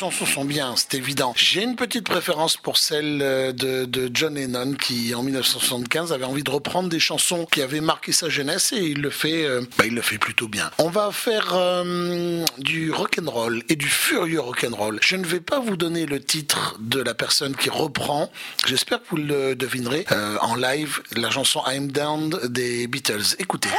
Chansons 0.02 0.26
sont 0.26 0.46
bien, 0.46 0.74
c'est 0.76 0.96
évident. 0.96 1.32
J'ai 1.36 1.62
une 1.62 1.76
petite 1.76 2.06
préférence 2.06 2.58
pour 2.58 2.78
celle 2.78 3.20
euh, 3.22 3.52
de, 3.52 3.86
de 3.86 4.10
John 4.12 4.34
Lennon 4.34 4.74
qui, 4.74 5.14
en 5.14 5.22
1975, 5.22 6.12
avait 6.12 6.26
envie 6.26 6.42
de 6.42 6.50
reprendre 6.50 6.90
des 6.90 7.00
chansons 7.00 7.46
qui 7.46 7.62
avaient 7.62 7.82
marqué 7.82 8.12
sa 8.12 8.28
jeunesse 8.28 8.72
et 8.72 8.80
il 8.80 9.00
le 9.04 9.12
fait, 9.12 9.46
euh, 9.46 9.62
bah, 9.78 9.86
il 9.86 9.94
le 9.94 10.02
fait 10.02 10.18
plutôt 10.18 10.48
bien. 10.48 10.72
On 10.80 10.90
va 10.90 11.12
faire 11.12 11.54
euh, 11.54 12.44
du 12.58 12.92
rock 12.92 13.20
and 13.22 13.30
roll 13.30 13.62
et 13.70 13.76
du 13.76 13.90
furieux 13.90 14.40
rock 14.40 14.66
and 14.68 14.76
roll. 14.76 14.98
Je 15.04 15.18
ne 15.18 15.24
vais 15.24 15.40
pas 15.40 15.60
vous 15.60 15.78
donner 15.78 16.08
le 16.08 16.20
titre 16.20 16.78
de 16.80 17.00
la 17.00 17.14
personne 17.14 17.56
qui 17.56 17.70
reprend. 17.70 18.32
J'espère 18.66 19.04
que 19.04 19.10
vous 19.12 19.18
le 19.18 19.54
devinerez 19.54 20.08
euh, 20.12 20.36
en 20.42 20.56
live 20.56 21.02
la 21.16 21.30
chanson 21.30 21.62
I'm 21.68 21.92
Down 21.92 22.40
des 22.50 22.88
Beatles. 22.88 23.36
Écoutez. 23.38 23.70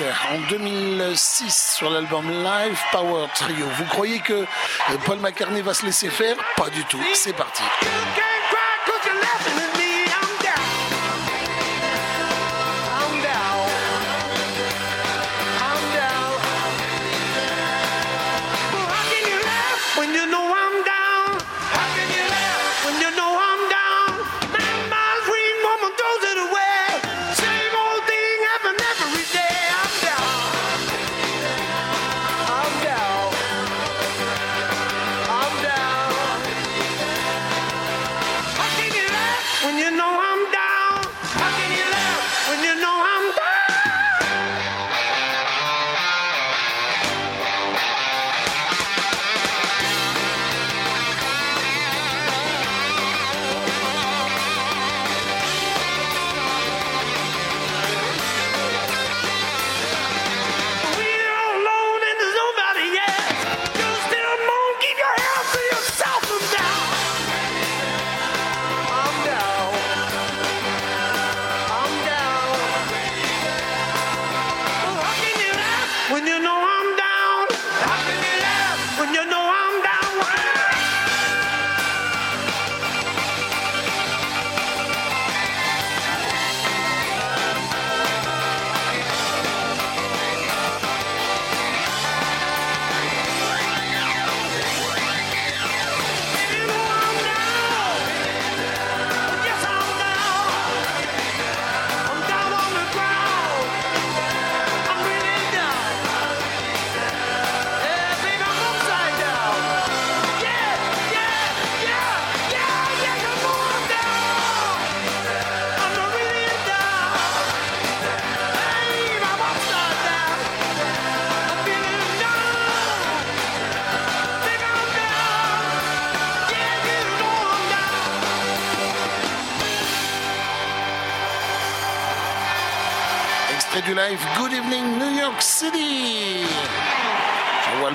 En 0.00 0.38
2006 0.48 1.74
sur 1.76 1.90
l'album 1.90 2.28
Live 2.30 2.80
Power 2.92 3.26
Trio. 3.34 3.66
Vous 3.76 3.84
croyez 3.84 4.20
que 4.20 4.44
Paul 5.04 5.18
McCartney 5.18 5.60
va 5.60 5.74
se 5.74 5.84
laisser 5.84 6.08
faire? 6.08 6.36
Pas 6.56 6.70
du 6.70 6.84
tout. 6.84 7.00
C'est 7.14 7.34
parti. 7.34 7.62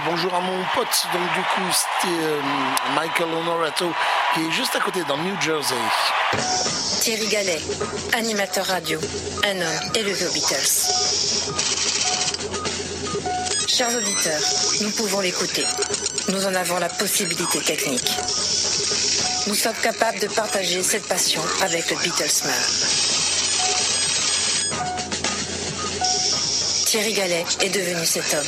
Bonjour 0.10 0.34
à 0.34 0.40
mon 0.40 0.64
pote, 0.74 0.88
donc 1.14 1.34
du 1.34 1.42
coup 1.42 1.70
c'était 1.74 2.24
euh, 2.24 2.40
Michael 2.96 3.28
Honorato 3.28 3.92
qui 4.34 4.40
est 4.42 4.52
juste 4.52 4.74
à 4.76 4.80
côté 4.80 5.04
dans 5.08 5.18
New 5.18 5.40
Jersey. 5.42 5.76
Thierry 7.02 7.28
Gallet, 7.28 7.60
animateur 8.14 8.66
radio, 8.66 9.00
un 9.44 9.58
homme 9.58 9.92
élevé 9.96 10.28
aux 10.28 10.32
Beatles. 10.32 10.56
Chers 13.68 13.96
auditeurs, 13.96 14.42
nous 14.82 14.92
pouvons 14.92 15.20
l'écouter. 15.20 15.66
Nous 16.30 16.46
en 16.46 16.56
avons 16.56 16.80
la 16.80 16.90
possibilité 16.90 17.60
technique. 17.60 18.18
Nous 19.48 19.56
sommes 19.56 19.76
capables 19.84 20.20
de 20.20 20.28
partager 20.28 20.82
cette 20.84 21.08
passion 21.08 21.42
avec 21.62 21.90
le 21.92 21.98
Beatlesman. 21.98 23.07
Thierry 26.98 27.14
Gallet 27.14 27.46
est 27.62 27.70
devenu 27.70 28.04
cet 28.08 28.34
homme. 28.34 28.48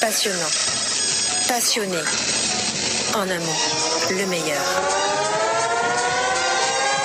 Passionnant, 0.00 0.48
passionné, 1.46 1.98
en 3.14 3.28
un 3.28 3.38
mot, 3.38 4.16
le 4.18 4.26
meilleur. 4.28 4.62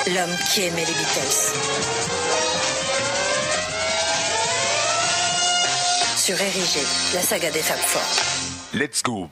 L'homme 0.08 0.38
qui 0.50 0.62
aimait 0.62 0.86
les 0.86 0.94
Beatles. 0.94 1.52
Sur 6.16 6.40
Érigé, 6.40 6.80
la 7.14 7.22
saga 7.22 7.52
des 7.52 7.60
Fab 7.60 7.78
Four. 7.78 8.80
Let's 8.80 9.04
go. 9.04 9.28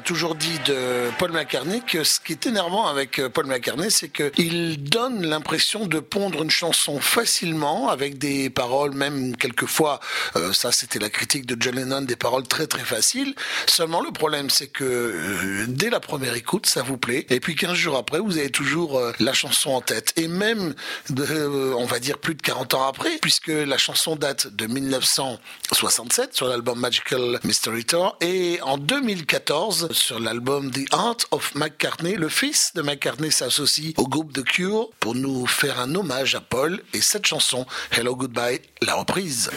toujours 0.00 0.34
dit 0.34 0.58
de 0.66 1.10
Paul 1.18 1.32
McCartney 1.32 1.82
que 1.82 2.04
ce 2.04 2.20
qui 2.20 2.32
est 2.32 2.46
énervant 2.46 2.86
avec 2.86 3.18
euh, 3.18 3.28
Paul 3.28 3.46
McCartney, 3.46 3.90
c'est 3.90 4.08
qu'il 4.08 4.82
donne 4.82 5.26
l'impression 5.26 5.86
de 5.86 6.00
pondre 6.00 6.42
une 6.42 6.50
chanson 6.50 7.00
facilement 7.00 7.88
avec 7.88 8.18
des 8.18 8.50
paroles, 8.50 8.92
même 8.92 9.36
quelquefois, 9.36 10.00
euh, 10.36 10.52
ça 10.52 10.72
c'était 10.72 10.98
la 10.98 11.10
critique 11.10 11.46
de 11.46 11.56
John 11.60 11.74
Lennon, 11.74 12.02
des 12.02 12.16
paroles 12.16 12.44
très 12.44 12.66
très 12.66 12.84
faciles. 12.84 13.34
Seulement 13.66 14.00
le 14.00 14.10
problème, 14.10 14.50
c'est 14.50 14.68
que 14.68 14.84
euh, 14.84 15.64
dès 15.68 15.90
la 15.90 16.00
première 16.00 16.34
écoute, 16.34 16.66
ça 16.66 16.82
vous 16.82 16.96
plaît, 16.96 17.26
et 17.30 17.40
puis 17.40 17.54
15 17.54 17.74
jours 17.74 17.96
après, 17.96 18.18
vous 18.18 18.38
avez 18.38 18.50
toujours 18.50 19.00
la 19.18 19.32
chanson 19.32 19.70
en 19.70 19.80
tête. 19.80 20.12
Et 20.16 20.28
même, 20.28 20.74
on 21.10 21.84
va 21.84 21.98
dire 21.98 22.18
plus 22.18 22.34
de 22.34 22.42
40 22.42 22.74
ans 22.74 22.86
après, 22.86 23.18
puisque 23.20 23.48
la 23.48 23.78
chanson 23.78 24.16
date 24.16 24.48
de 24.48 24.66
1967 24.66 26.34
sur 26.34 26.46
l'album 26.46 26.78
Magical 26.78 27.40
Mystery 27.44 27.84
Tour, 27.84 28.16
et 28.20 28.60
en 28.62 28.78
2014, 28.78 29.83
sur 29.92 30.20
l'album 30.20 30.70
The 30.70 30.92
Heart 30.92 31.26
of 31.30 31.54
McCartney. 31.54 32.14
Le 32.14 32.28
fils 32.28 32.72
de 32.74 32.82
McCartney 32.82 33.30
s'associe 33.30 33.94
au 33.96 34.06
groupe 34.06 34.32
The 34.32 34.44
Cure 34.44 34.90
pour 35.00 35.14
nous 35.14 35.46
faire 35.46 35.80
un 35.80 35.94
hommage 35.94 36.34
à 36.34 36.40
Paul 36.40 36.82
et 36.92 37.00
cette 37.00 37.26
chanson, 37.26 37.66
Hello 37.90 38.16
Goodbye, 38.16 38.60
la 38.82 38.94
reprise. 38.94 39.50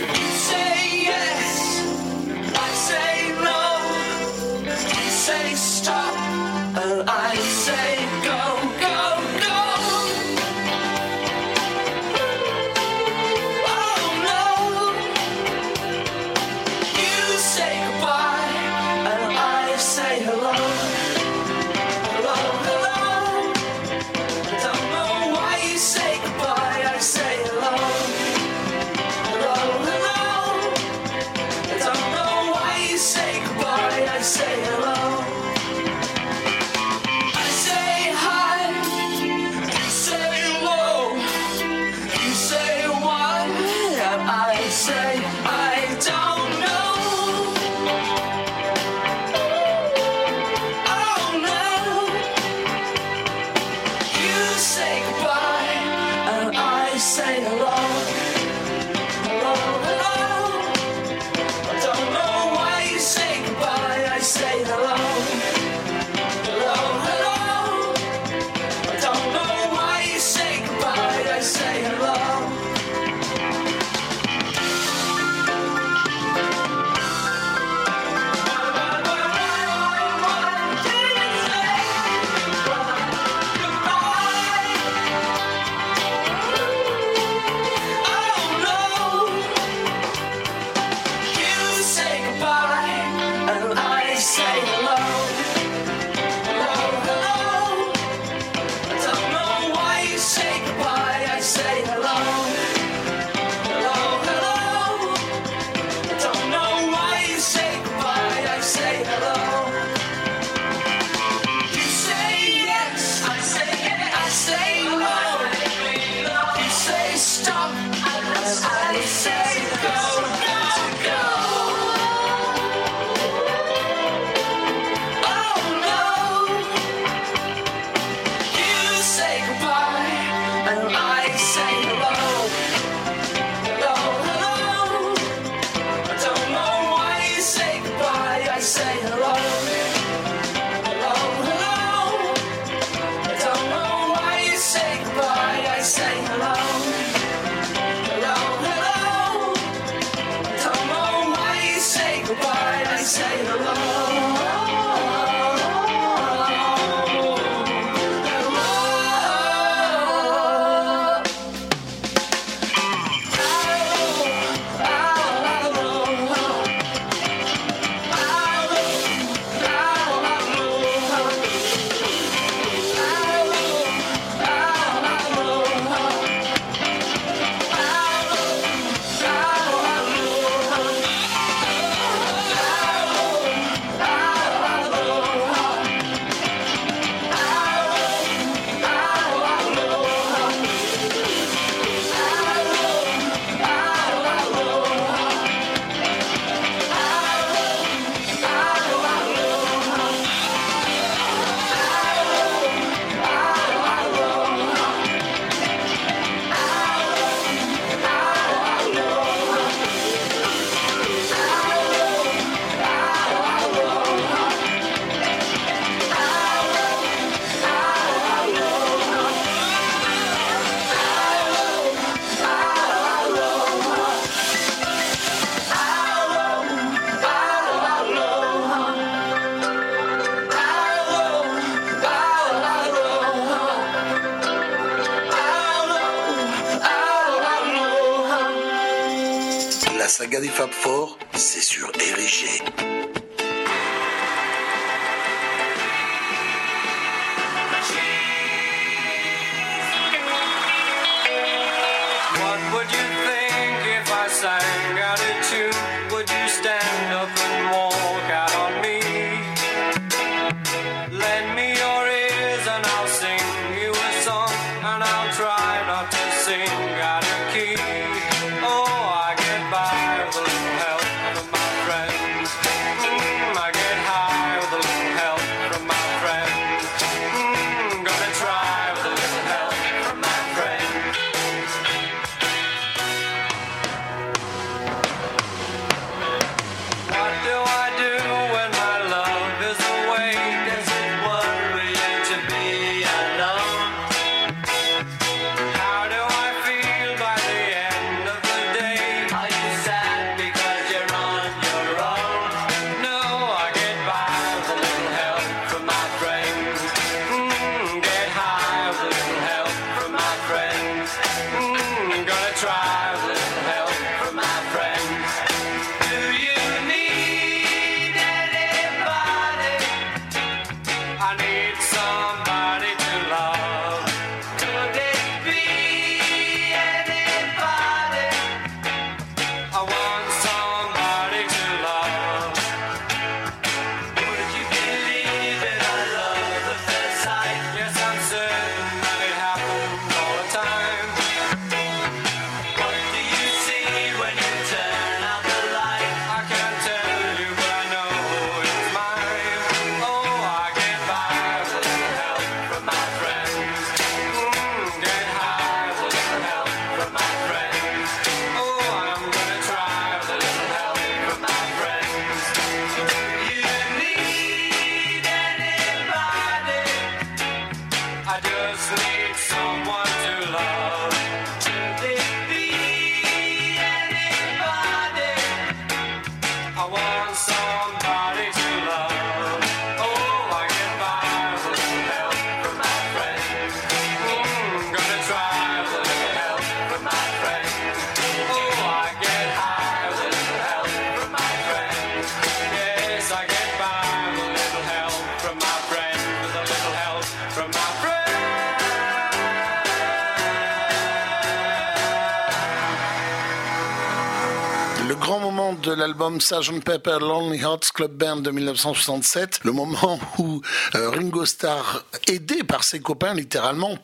L'album 406.07 406.39
Sgt. 406.39 406.85
Pepper 406.85 407.17
Lonely 407.19 407.59
Hearts 407.59 407.91
Club 407.93 408.13
Band 408.13 408.38
de 408.38 408.49
1967, 408.49 409.59
le 409.65 409.73
moment 409.73 410.17
où 410.38 410.61
euh, 410.95 411.09
Ringo 411.09 411.43
Starr, 411.45 412.05
aidé 412.27 412.63
par 412.63 412.85
ses 412.85 413.01
copains 413.01 413.34
littéralement, 413.34 413.97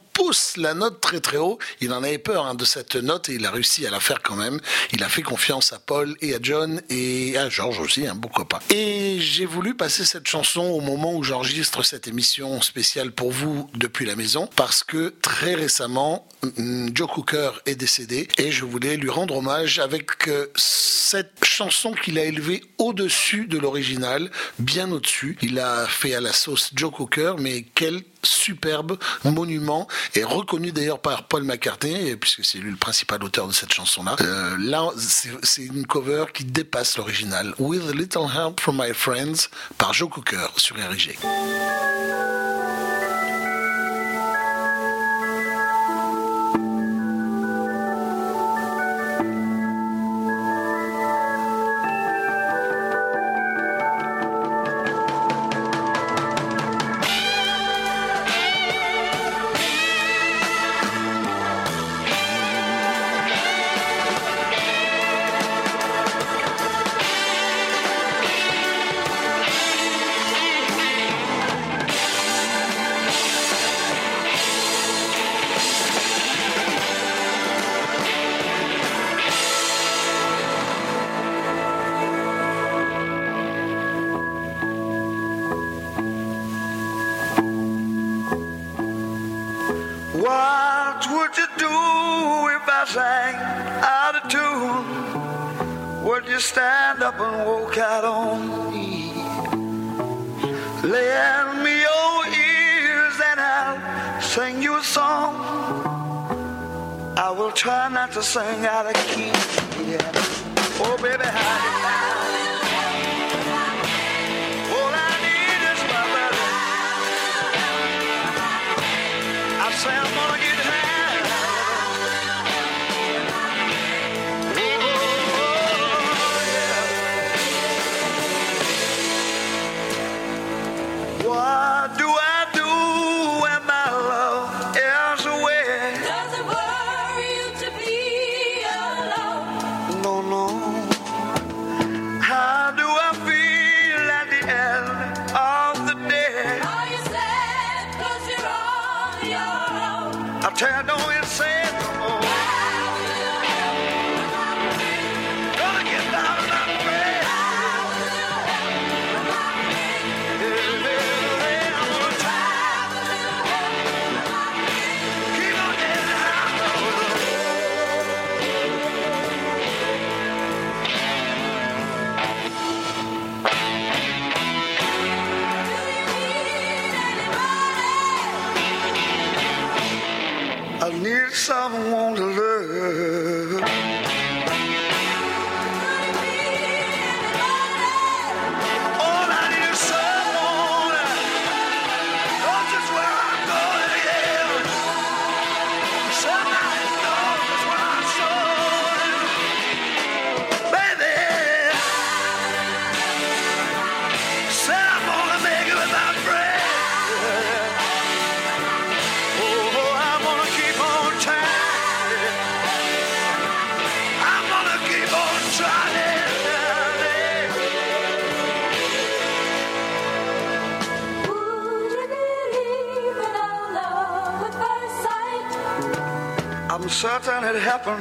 la 0.58 0.74
note 0.74 1.02
très 1.02 1.20
très 1.20 1.38
haut. 1.38 1.58
Il 1.82 1.92
en 1.94 2.04
avait 2.04 2.18
peur 2.18 2.46
hein, 2.46 2.56
de 2.56 2.66
cette 2.66 2.96
note 2.96 3.30
et 3.30 3.34
il 3.34 3.46
a 3.46 3.52
réussi 3.52 3.86
à 3.86 3.92
la 3.92 4.00
faire 4.00 4.22
quand 4.22 4.36
même. 4.36 4.60
Il 4.92 5.04
a 5.04 5.10
fait 5.10 5.22
confiance 5.22 5.74
à 5.74 5.80
Paul 5.80 6.16
et 6.22 6.36
à 6.36 6.40
John 6.42 6.82
et 6.90 7.38
à 7.38 7.50
George 7.50 7.80
aussi, 7.80 8.08
un 8.08 8.16
beau 8.16 8.30
copain. 8.30 8.60
Et 8.74 9.20
j'ai 9.20 9.46
voulu 9.46 9.76
passer 9.76 10.06
cette 10.06 10.28
chanson 10.28 10.62
au 10.62 10.82
moment 10.82 11.14
où 11.16 11.24
j'enregistre 11.24 11.84
cette 11.84 12.08
émission 12.08 12.62
spéciale 12.62 13.12
pour 13.12 13.32
vous 13.32 13.70
depuis 13.76 14.06
la 14.06 14.16
maison 14.16 14.50
parce 14.56 14.84
que 14.84 15.14
très 15.22 15.56
récemment, 15.56 16.28
mm, 16.58 16.90
Joe 16.94 17.10
Cooker 17.10 17.52
est 17.66 17.76
décédé 17.76 18.28
et 18.38 18.52
je 18.52 18.66
voulais 18.66 18.98
lui 18.98 19.10
rendre 19.10 19.38
hommage 19.38 19.80
avec 19.80 20.28
euh, 20.28 20.48
cette 20.56 21.44
chanson 21.44 21.94
qu'il 21.94 22.18
a 22.18 22.26
élevée 22.26 22.64
au-dessus 22.78 23.46
de 23.46 23.58
l'original, 23.58 24.32
bien 24.60 24.92
au-dessus. 24.92 25.38
Il 25.42 25.60
a 25.60 25.86
fait 25.88 26.16
à 26.16 26.22
la 26.22 26.34
sauce 26.34 26.72
Joe 26.74 26.92
Cooker, 26.92 27.36
mais 27.40 27.66
quel 27.76 28.02
superbe 28.24 28.98
monument 29.24 29.88
et 30.16 30.24
reconnu 30.24 30.72
d'ailleurs 30.72 31.00
par 31.00 31.28
Paul 31.28 31.44
McCartney 31.44 32.16
puisque 32.16 32.44
c'est 32.46 32.58
lui 32.58 32.72
le 32.72 32.78
principal 32.78 33.24
auteur 33.24 33.48
de 33.48 33.54
cette 33.54 33.74
chanson 33.74 34.04
là 34.04 34.16
là 34.58 34.90
c'est 34.98 35.30
c'est 35.44 35.64
une 35.66 35.86
cover 35.86 36.26
qui 36.34 36.46
dépasse 36.46 36.98
l'original. 36.98 37.54
With 37.60 37.88
a 37.90 37.94
Little 37.94 38.28
Help 38.34 38.60
from 38.60 38.78
My 38.82 38.94
Friends 38.94 39.50
par 39.78 39.94
Joe 39.94 40.10
Cooker 40.10 40.48
sur 40.58 40.76
RG 40.76 41.18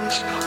it 0.01 0.41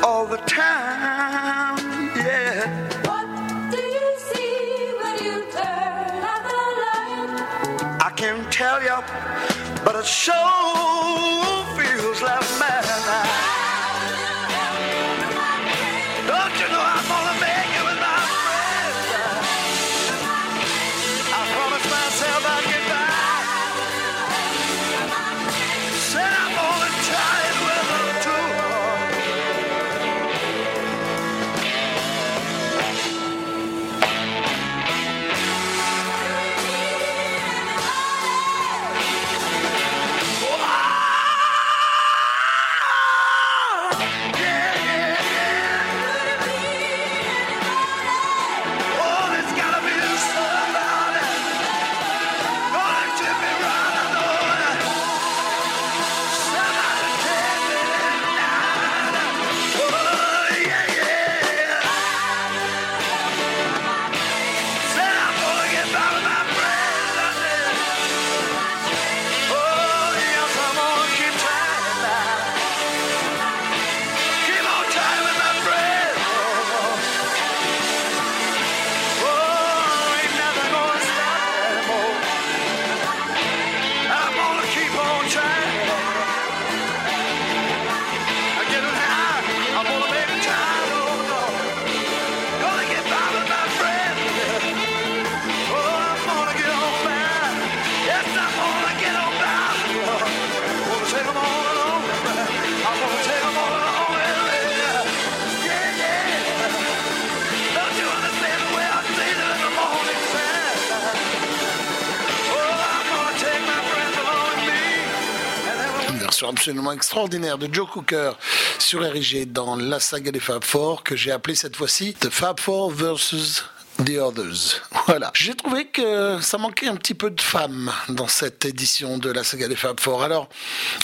extraordinaire 116.93 117.57
de 117.57 117.71
Joe 117.71 117.87
Cooker 117.89 118.31
sur 118.79 119.01
RIG 119.01 119.51
dans 119.51 119.75
la 119.75 119.99
saga 119.99 120.31
des 120.31 120.39
Fab 120.39 120.63
Four 120.63 121.03
que 121.03 121.15
j'ai 121.15 121.31
appelé 121.31 121.55
cette 121.55 121.75
fois-ci 121.75 122.13
The 122.13 122.29
Fab 122.29 122.59
Four 122.59 122.91
versus 122.91 123.63
The 124.03 124.17
Others. 124.17 124.81
Voilà. 125.07 125.31
J'ai 125.35 125.53
trouvé 125.53 125.85
que 125.85 126.39
ça 126.41 126.57
manquait 126.57 126.87
un 126.87 126.95
petit 126.95 127.13
peu 127.13 127.29
de 127.29 127.39
femmes 127.39 127.91
dans 128.09 128.27
cette 128.27 128.65
édition 128.65 129.19
de 129.19 129.29
la 129.31 129.43
saga 129.43 129.67
des 129.67 129.75
Fab 129.75 129.99
Four. 129.99 130.23
Alors, 130.23 130.49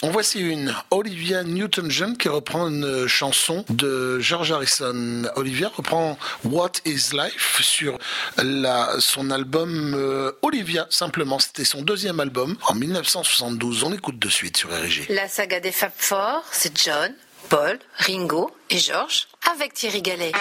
en 0.02 0.10
voici 0.10 0.40
une. 0.40 0.74
Olivia 0.90 1.44
Newton-John 1.44 2.18
qui 2.18 2.28
reprend 2.28 2.68
une 2.68 3.06
chanson 3.06 3.64
de 3.70 4.20
George 4.20 4.52
Harrison. 4.52 5.24
Olivia 5.36 5.72
reprend 5.76 6.18
What 6.46 6.72
is 6.86 7.12
Life 7.14 7.62
sur 7.62 8.00
la, 8.38 8.96
son 8.98 9.30
album 9.30 9.94
euh, 9.96 10.32
Olivia, 10.42 10.88
simplement. 10.90 11.38
C'était 11.38 11.66
son 11.66 11.84
deuxième 11.84 12.20
album 12.20 12.58
en 12.68 12.74
1972. 12.74 13.84
On 13.84 13.94
écoute 13.94 14.18
de 14.18 14.30
suite 14.30 14.58
sur 14.58 14.70
RG. 14.70 15.06
La 15.10 15.28
saga 15.28 15.60
des 15.60 15.72
Fab 15.72 15.92
Four, 15.96 16.44
c'est 16.52 16.76
John, 16.76 17.14
Paul, 17.50 17.78
Ringo 17.98 18.50
et 18.72 18.80
George 18.80 19.28
avec 19.54 19.76
Thierry 19.76 20.02
Gallet. 20.02 20.32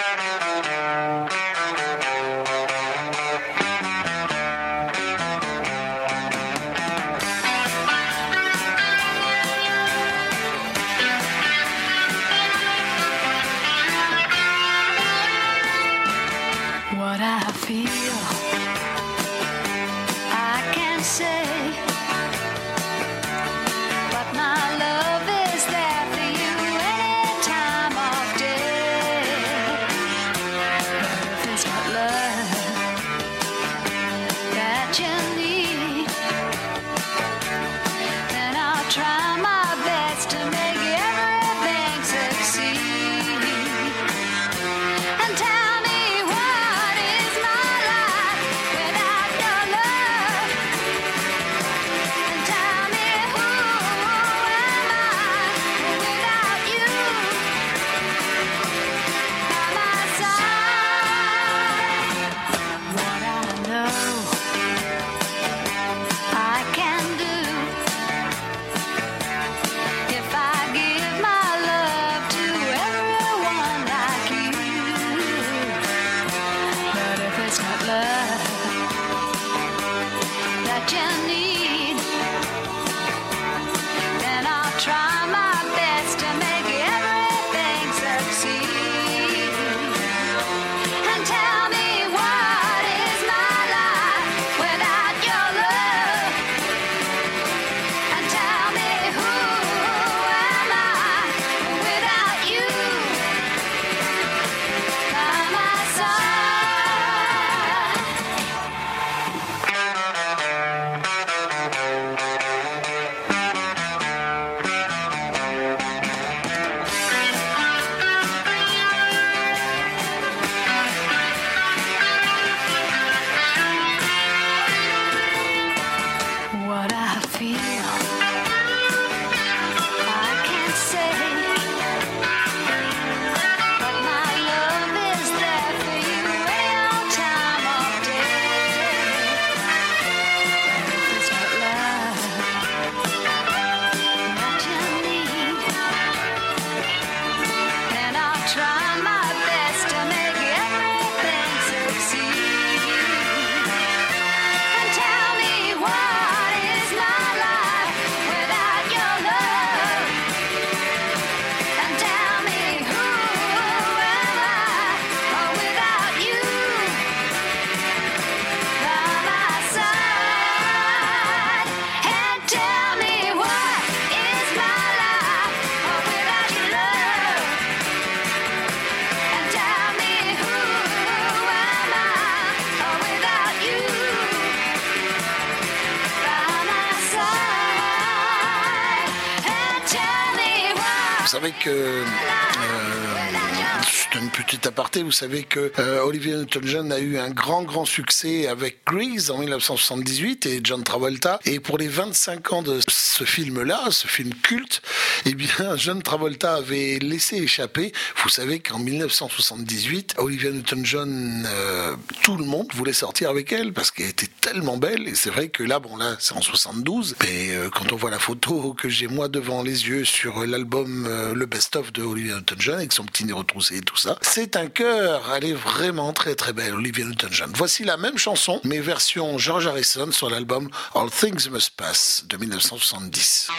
Vous 195.11 195.17
savez 195.17 195.43
que 195.43 195.73
euh, 195.77 196.05
Olivia 196.05 196.37
Newton-John 196.37 196.89
a 196.93 196.99
eu 196.99 197.17
un 197.17 197.31
grand 197.31 197.63
grand 197.63 197.83
succès 197.83 198.47
avec 198.47 198.79
Grease 198.87 199.29
en 199.29 199.39
1978 199.39 200.45
et 200.45 200.61
John 200.63 200.85
Travolta. 200.85 201.41
Et 201.43 201.59
pour 201.59 201.77
les 201.77 201.89
25 201.89 202.53
ans 202.53 202.61
de 202.61 202.79
ce 202.87 203.25
film-là, 203.25 203.87
ce 203.91 204.07
film 204.07 204.33
culte, 204.33 204.81
eh 205.25 205.33
bien 205.33 205.75
John 205.75 206.01
Travolta 206.01 206.55
avait 206.55 206.97
laissé 206.99 207.35
échapper. 207.35 207.91
Vous 208.23 208.29
savez 208.29 208.59
qu'en 208.59 208.79
1978, 208.79 210.15
Olivia 210.17 210.49
Newton-John, 210.49 211.45
euh, 211.45 211.95
tout 212.23 212.37
le 212.37 212.45
monde 212.45 212.67
voulait 212.73 212.93
sortir 212.93 213.31
avec 213.31 213.51
elle 213.51 213.73
parce 213.73 213.91
qu'elle 213.91 214.07
était 214.07 214.29
tellement 214.39 214.77
belle. 214.77 215.09
Et 215.09 215.15
c'est 215.15 215.29
vrai 215.29 215.49
que 215.49 215.63
là, 215.63 215.79
bon 215.79 215.97
là, 215.97 216.15
c'est 216.19 216.35
en 216.35 216.41
72. 216.41 217.17
Mais 217.21 217.49
euh, 217.49 217.69
quand 217.69 217.91
on 217.91 217.97
voit 217.97 218.11
la 218.11 218.19
photo 218.19 218.73
que 218.73 218.87
j'ai 218.87 219.07
moi 219.07 219.27
devant 219.27 219.61
les 219.61 219.89
yeux 219.89 220.05
sur 220.05 220.45
l'album 220.45 221.05
euh, 221.05 221.33
le 221.33 221.45
best-of 221.47 221.91
de 221.91 222.01
Olivia 222.01 222.35
Newton-John 222.35 222.75
avec 222.75 222.93
son 222.93 223.03
petit 223.03 223.25
nez 223.25 223.33
retroussé 223.33 223.79
et 223.79 223.81
tout 223.81 223.97
ça, 223.97 224.17
c'est 224.21 224.55
un 224.55 224.67
cœur. 224.67 225.00
Elle 225.35 225.45
est 225.45 225.53
vraiment 225.53 226.13
très 226.13 226.35
très 226.35 226.53
belle, 226.53 226.75
Olivia 226.75 227.05
Newton-John. 227.05 227.51
Voici 227.55 227.83
la 227.83 227.97
même 227.97 228.17
chanson, 228.17 228.61
mais 228.63 228.79
version 228.79 229.37
George 229.37 229.65
Harrison 229.67 230.11
sur 230.11 230.29
l'album 230.29 230.69
All 230.93 231.09
Things 231.09 231.49
Must 231.49 231.71
Pass 231.71 232.23
de 232.27 232.37
1970. 232.37 233.49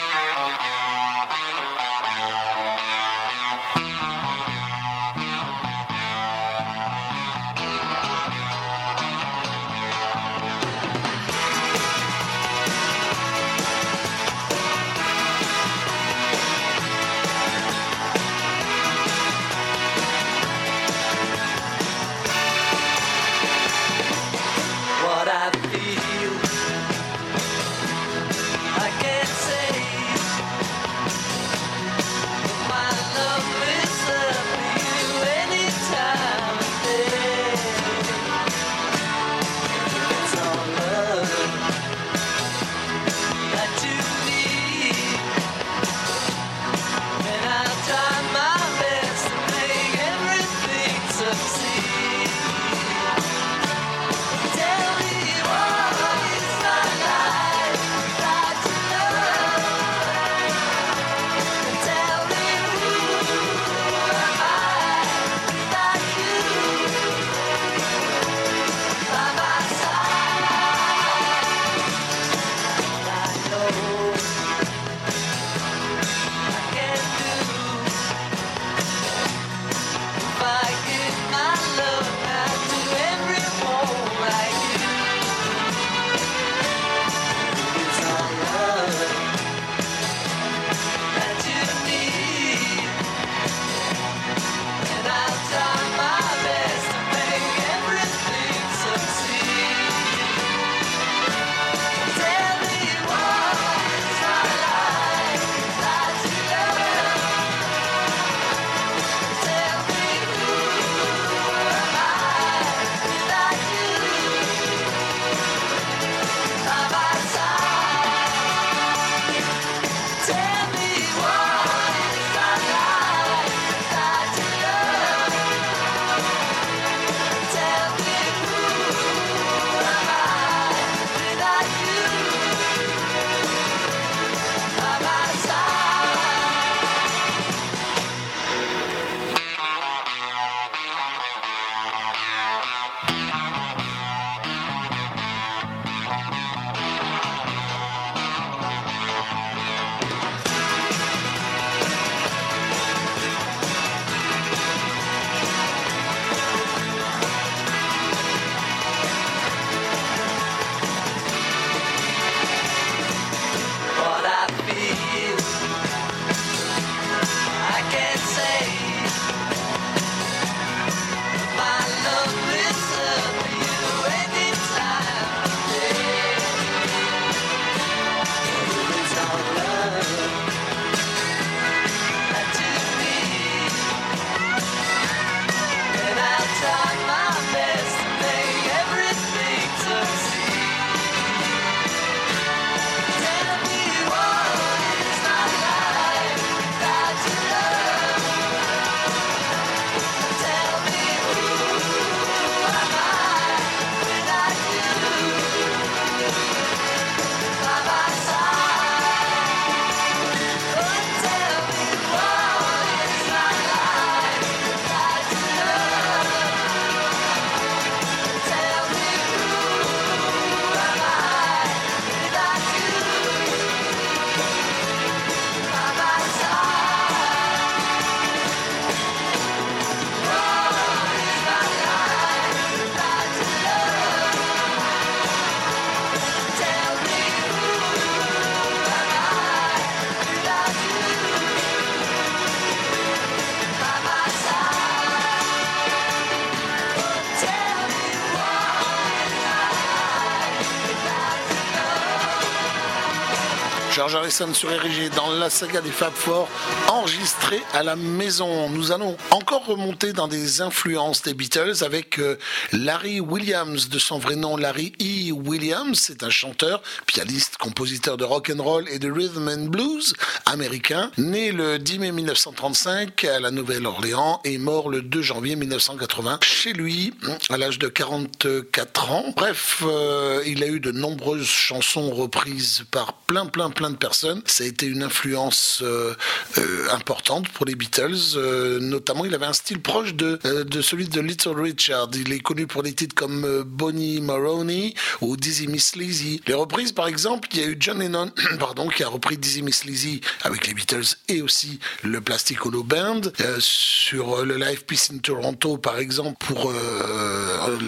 Harrison 254.32 254.54
sur 254.54 254.72
érigé 254.72 255.10
dans 255.10 255.30
la 255.30 255.50
saga 255.50 255.82
des 255.82 255.90
Fab 255.90 256.12
Four, 256.14 256.48
enregistré 256.88 257.60
à 257.74 257.82
la 257.82 257.96
maison. 257.96 258.70
Nous 258.70 258.90
allons 258.90 259.14
encore 259.30 259.66
remonter 259.66 260.14
dans 260.14 260.26
des 260.26 260.62
influences 260.62 261.20
des 261.20 261.34
Beatles 261.34 261.84
avec 261.84 262.18
euh, 262.18 262.38
Larry 262.72 263.20
Williams, 263.20 263.90
de 263.90 263.98
son 263.98 264.18
vrai 264.18 264.36
nom 264.36 264.56
Larry 264.56 264.94
E. 265.02 265.32
Williams. 265.32 265.98
C'est 266.00 266.22
un 266.22 266.30
chanteur, 266.30 266.82
pianiste, 267.04 267.51
compositeur 267.62 268.16
de 268.16 268.24
rock 268.24 268.51
and 268.51 268.60
roll 268.60 268.89
et 268.89 268.98
de 268.98 269.09
rhythm 269.09 269.48
and 269.48 269.68
blues 269.68 270.14
américain, 270.47 271.12
né 271.16 271.52
le 271.52 271.78
10 271.78 271.98
mai 272.01 272.10
1935 272.10 273.24
à 273.24 273.39
la 273.39 273.52
Nouvelle-Orléans 273.52 274.40
et 274.44 274.59
mort 274.59 274.90
le 274.90 275.01
2 275.01 275.22
janvier 275.22 275.55
1980 275.55 276.40
chez 276.43 276.72
lui 276.72 277.14
à 277.51 277.56
l'âge 277.56 277.78
de 277.78 277.86
44 277.86 279.12
ans. 279.12 279.32
Bref, 279.36 279.84
euh, 279.86 280.43
il 280.44 280.64
a 280.64 280.66
eu 280.66 280.80
de 280.80 280.90
nombreuses 280.90 281.47
chansons 281.47 282.10
reprises 282.10 282.82
par 282.90 283.12
plein, 283.12 283.47
plein, 283.47 283.70
plein 283.70 283.90
de 283.90 283.97
personnes. 283.97 284.43
Ça 284.47 284.64
a 284.64 284.66
été 284.66 284.86
une 284.86 285.05
influence 285.05 285.82
euh, 285.82 286.14
euh, 286.59 286.89
importante 286.90 287.48
pour 287.51 287.64
les 287.64 287.76
Beatles. 287.76 288.39
Notamment, 288.80 289.24
il 289.24 289.34
avait 289.34 289.47
un 289.47 289.52
style 289.52 289.80
proche 289.80 290.14
de, 290.14 290.40
de 290.64 290.82
celui 290.82 291.06
de 291.06 291.20
Little 291.20 291.60
Richard. 291.60 292.10
Il 292.14 292.32
est 292.32 292.40
connu 292.40 292.66
pour 292.66 292.82
des 292.82 292.93
titres 292.93 293.14
comme 293.14 293.62
Bonnie 293.64 294.20
Maroney 294.20 294.94
ou 295.20 295.36
Dizzy 295.36 295.68
Miss 295.68 295.94
Lizzy. 295.94 296.40
Les 296.48 296.55
reprises, 296.55 296.90
par 296.90 297.06
exemple, 297.06 297.48
il 297.52 297.60
y 297.60 297.64
a 297.64 297.66
eu 297.66 297.76
John 297.78 297.98
Lennon, 297.98 298.30
pardon, 298.58 298.88
qui 298.88 299.02
a 299.02 299.08
repris 299.08 299.36
Dizzy 299.36 299.62
Miss 299.62 299.84
Lizzy 299.84 300.20
avec 300.42 300.66
les 300.66 300.74
Beatles 300.74 301.16
et 301.28 301.42
aussi 301.42 301.78
le 302.02 302.20
Plastic 302.20 302.64
Ono 302.64 302.82
Band 302.82 303.20
euh, 303.40 303.56
sur 303.60 304.38
euh, 304.38 304.44
le 304.44 304.56
Live 304.56 304.84
Peace 304.84 305.10
in 305.12 305.18
Toronto, 305.18 305.76
par 305.76 305.98
exemple, 305.98 306.36
pour 306.38 306.70
euh, 306.70 307.78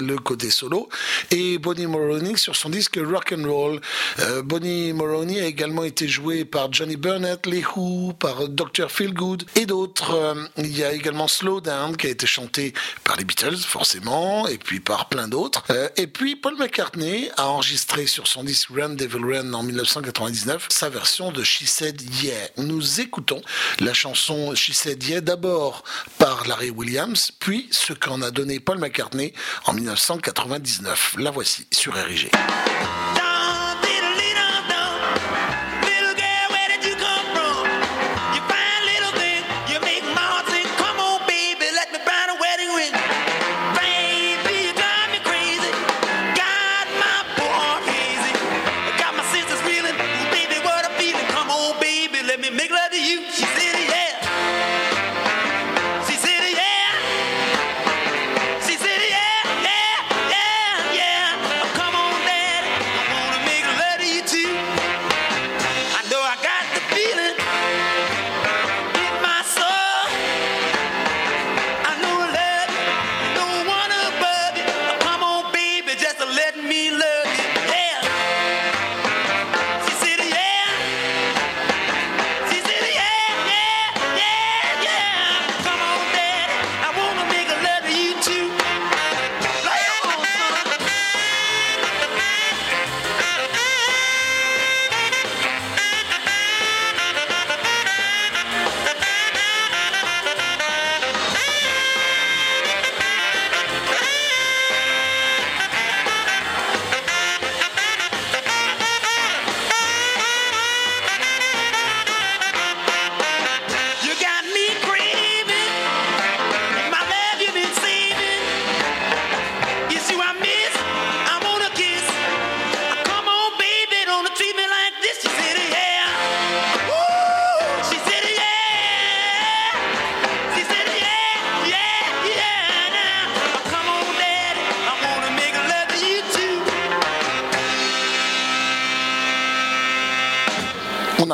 le, 0.00 0.16
côté 0.16 0.50
solo, 0.50 0.88
et 1.30 1.58
Bonnie 1.58 1.86
Maroney 1.86 2.36
sur 2.36 2.56
son 2.56 2.70
disque 2.70 2.98
Rock 3.02 3.32
and 3.36 3.48
Roll. 3.48 3.80
Bonnie 4.44 4.92
Maroney 4.92 5.40
a 5.40 5.46
également 5.46 5.84
été 5.84 6.08
jouée 6.08 6.44
par 6.44 6.72
Johnny 6.72 6.96
Burnett, 6.96 7.46
Les 7.46 7.64
Who, 7.64 8.12
par 8.14 8.48
Dr. 8.48 8.90
Feelgood 8.90 9.44
et 9.54 9.66
d'autres. 9.66 10.34
Il 10.56 10.76
y 10.76 10.82
a 10.82 10.92
également 10.92 11.28
Slow 11.28 11.60
Down 11.60 11.96
qui 11.96 12.06
a 12.06 12.10
été 12.10 12.26
chanté 12.26 12.72
par 13.04 13.16
les 13.16 13.24
Beatles, 13.24 13.56
forcément, 13.56 14.48
et 14.48 14.58
puis 14.58 14.80
par 14.80 15.08
plein 15.08 15.28
d'autres. 15.28 15.64
Et 15.96 16.06
puis 16.06 16.36
Paul 16.36 16.56
McCartney 16.56 17.30
a 17.36 17.48
enregistré 17.48 18.06
sur 18.06 18.26
son 18.26 18.42
disque 18.42 18.68
Run 18.74 18.95
Devil 18.96 19.24
Run 19.24 19.52
en 19.52 19.62
1999 19.62 20.66
sa 20.70 20.88
version 20.88 21.30
de 21.30 21.44
She 21.44 21.66
Said 21.66 22.02
Yeah. 22.22 22.48
Nous 22.56 23.00
écoutons 23.00 23.40
la 23.80 23.92
chanson 23.92 24.54
She 24.54 24.72
Said 24.72 25.02
Yeah 25.02 25.20
d'abord 25.20 25.84
par 26.18 26.46
Larry 26.48 26.70
Williams, 26.70 27.30
puis 27.38 27.68
ce 27.70 27.92
qu'en 27.92 28.22
a 28.22 28.30
donné 28.30 28.58
Paul 28.60 28.78
McCartney 28.78 29.32
en 29.66 29.74
1999. 29.74 31.16
La 31.18 31.30
voici 31.30 31.66
sur 31.70 31.94
RIG. 31.94 32.30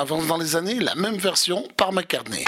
Avance 0.03 0.27
dans 0.27 0.37
les 0.37 0.57
années, 0.57 0.81
la 0.81 0.97
même 0.97 1.16
version 1.16 1.65
par 1.77 1.93
McCartney. 1.93 2.45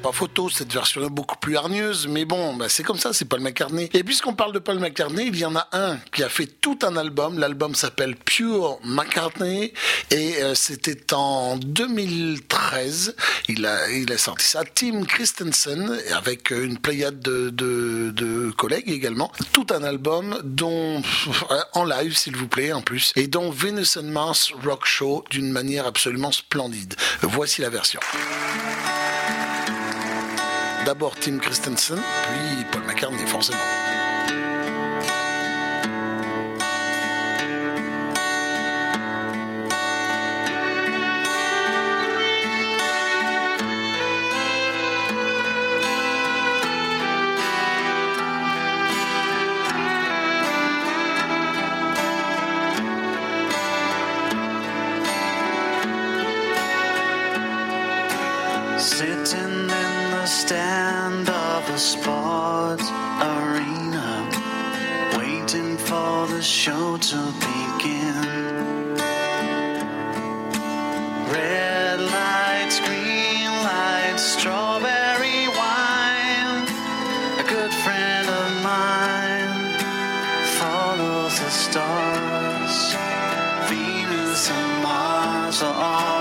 Pas 0.00 0.12
photo. 0.12 0.48
Cette 0.48 0.72
version 0.72 1.04
est 1.04 1.10
beaucoup 1.10 1.36
plus 1.36 1.56
hargneuse, 1.56 2.06
mais 2.08 2.24
bon, 2.24 2.54
bah, 2.54 2.68
c'est 2.68 2.82
comme 2.82 2.98
ça, 2.98 3.12
c'est 3.12 3.24
Paul 3.24 3.40
McCartney. 3.40 3.88
Et 3.92 4.02
puisqu'on 4.02 4.34
parle 4.34 4.52
de 4.52 4.58
Paul 4.58 4.78
McCartney, 4.78 5.26
il 5.26 5.36
y 5.36 5.44
en 5.44 5.54
a 5.56 5.68
un 5.72 5.98
qui 6.12 6.22
a 6.22 6.28
fait 6.28 6.46
tout 6.46 6.78
un 6.82 6.96
album. 6.96 7.38
L'album 7.38 7.74
s'appelle 7.74 8.16
Pure 8.16 8.78
McCartney 8.82 9.72
et 10.10 10.42
euh, 10.42 10.54
c'était 10.54 11.12
en 11.12 11.56
2013. 11.56 13.14
Il 13.48 13.66
a, 13.66 14.18
sorti 14.18 14.46
ça. 14.46 14.62
Tim 14.74 15.04
Christensen 15.04 15.98
avec 16.12 16.50
une 16.50 16.78
pléiade 16.78 17.20
de, 17.20 17.50
de, 17.50 18.50
collègues 18.56 18.90
également. 18.90 19.30
Tout 19.52 19.66
un 19.70 19.82
album 19.82 20.38
dont 20.44 21.02
en 21.74 21.84
live, 21.84 22.16
s'il 22.16 22.36
vous 22.36 22.48
plaît, 22.48 22.72
en 22.72 22.82
plus, 22.82 23.12
et 23.16 23.26
dont 23.26 23.50
Venus 23.50 23.96
and 23.96 24.04
Mars 24.04 24.52
Rock 24.64 24.86
Show 24.86 25.24
d'une 25.30 25.50
manière 25.50 25.86
absolument 25.86 26.32
splendide. 26.32 26.94
Voici 27.22 27.60
la 27.60 27.70
version. 27.70 28.00
D'abord 30.90 31.14
Tim 31.14 31.38
Christensen, 31.38 32.00
puis 32.00 32.64
Paul 32.72 32.82
McCartney, 32.82 33.24
forcément. 33.24 33.89
The 81.40 81.50
stars. 81.50 82.94
Venus 83.68 84.50
and 84.50 84.82
Mars 84.82 85.62
are 85.62 85.74
alright 85.74 86.19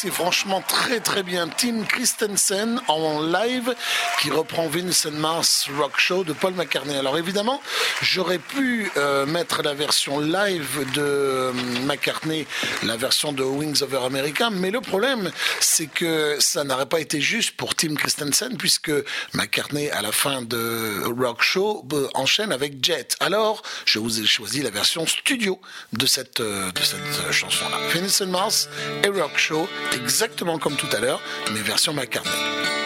c'est 0.00 0.12
franchement 0.12 0.62
très 0.64 1.00
très 1.00 1.24
bien. 1.24 1.48
Tim 1.48 1.82
Christensen 1.82 2.80
en 2.86 3.20
live 3.20 3.74
qui 4.20 4.30
reprend 4.30 4.68
Vincent 4.68 5.12
Mars 5.12 5.68
Rock 5.78 5.98
Show 5.98 6.24
de 6.24 6.32
Paul 6.32 6.54
McCartney. 6.54 6.96
Alors 6.96 7.18
évidemment, 7.18 7.62
j'aurais 8.02 8.38
pu 8.38 8.90
euh, 8.96 9.26
mettre 9.26 9.62
la 9.62 9.74
version 9.74 10.18
live 10.18 10.84
de 10.94 11.02
euh, 11.02 11.52
McCartney, 11.84 12.46
la 12.82 12.96
version 12.96 13.32
de 13.32 13.42
Wings 13.42 13.82
Over 13.82 14.04
America, 14.04 14.50
mais 14.50 14.70
le 14.70 14.80
problème, 14.80 15.30
c'est 15.60 15.86
que 15.86 16.36
ça 16.40 16.64
n'aurait 16.64 16.86
pas 16.86 17.00
été 17.00 17.20
juste 17.20 17.52
pour 17.56 17.74
Tim 17.74 17.94
Christensen 17.94 18.56
puisque 18.56 18.92
McCartney 19.34 19.90
à 19.90 20.02
la 20.02 20.12
fin 20.12 20.42
de 20.42 21.02
Rock 21.04 21.42
Show 21.42 21.86
euh, 21.92 22.08
enchaîne 22.14 22.52
avec 22.52 22.84
Jet. 22.84 23.16
Alors, 23.20 23.62
je 23.84 23.98
vous 23.98 24.20
ai 24.20 24.26
choisi 24.26 24.62
la 24.62 24.70
version 24.70 25.06
studio 25.06 25.60
de 25.92 26.06
cette, 26.06 26.40
euh, 26.40 26.70
de 26.72 26.82
cette 26.82 27.32
chanson-là. 27.32 27.78
Vincent 27.94 28.26
Mars 28.26 28.68
et 29.04 29.08
Rock 29.08 29.36
Show, 29.36 29.68
exactement 29.92 30.58
comme 30.58 30.76
tout 30.76 30.88
à 30.92 31.00
l'heure, 31.00 31.20
mais 31.52 31.60
version 31.60 31.92
McCartney. 31.92 32.77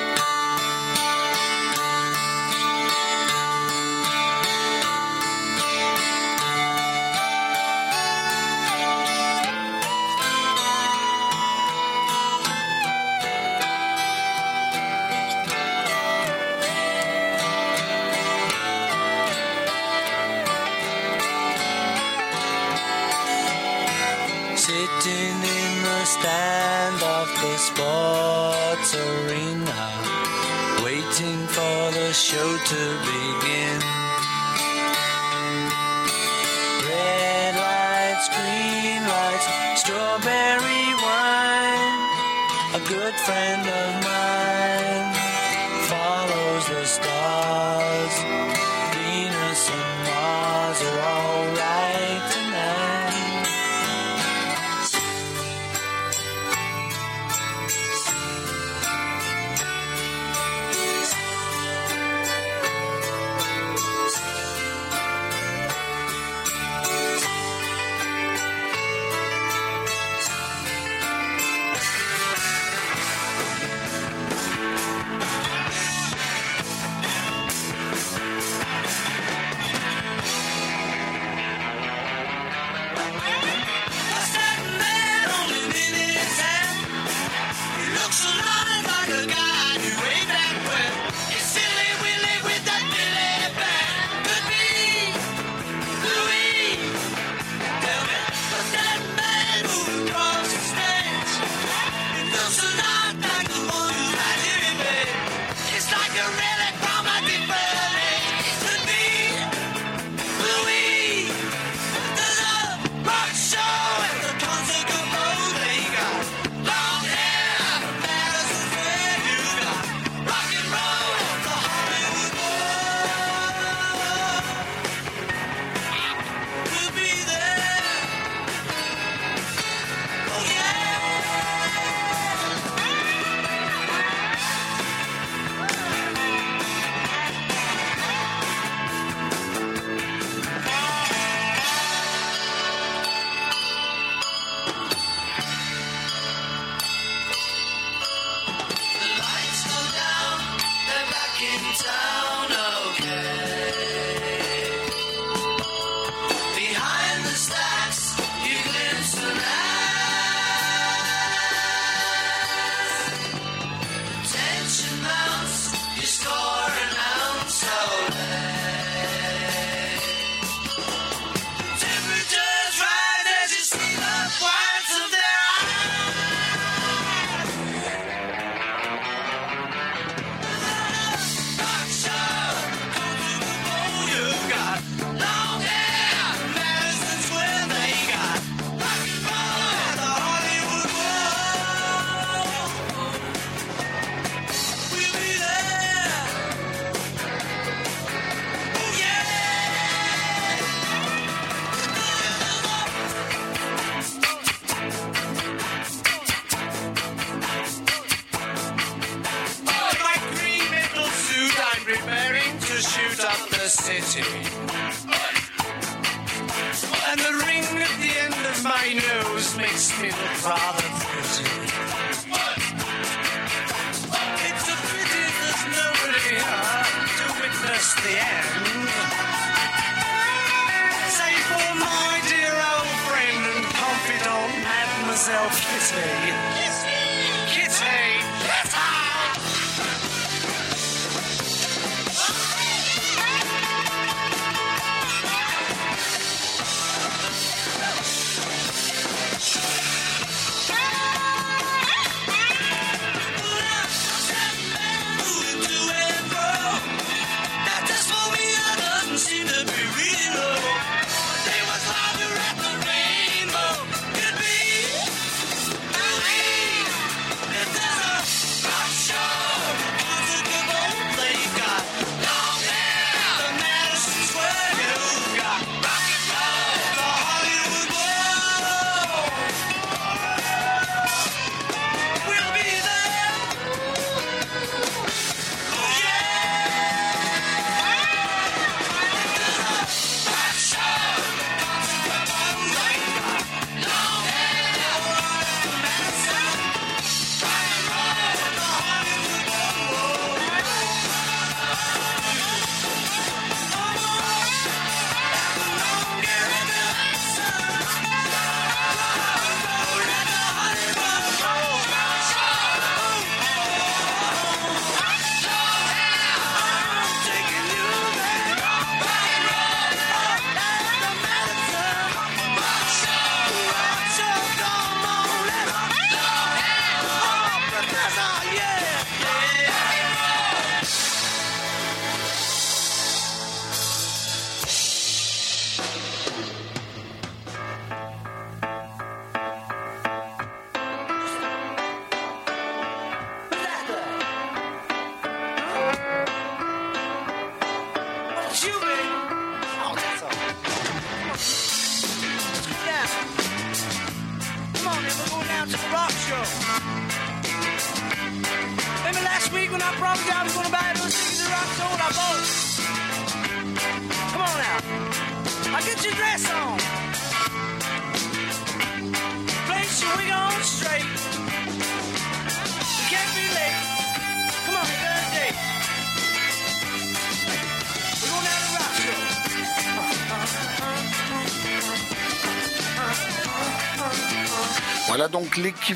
stay. 235.93 236.52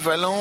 équivalent 0.06 0.35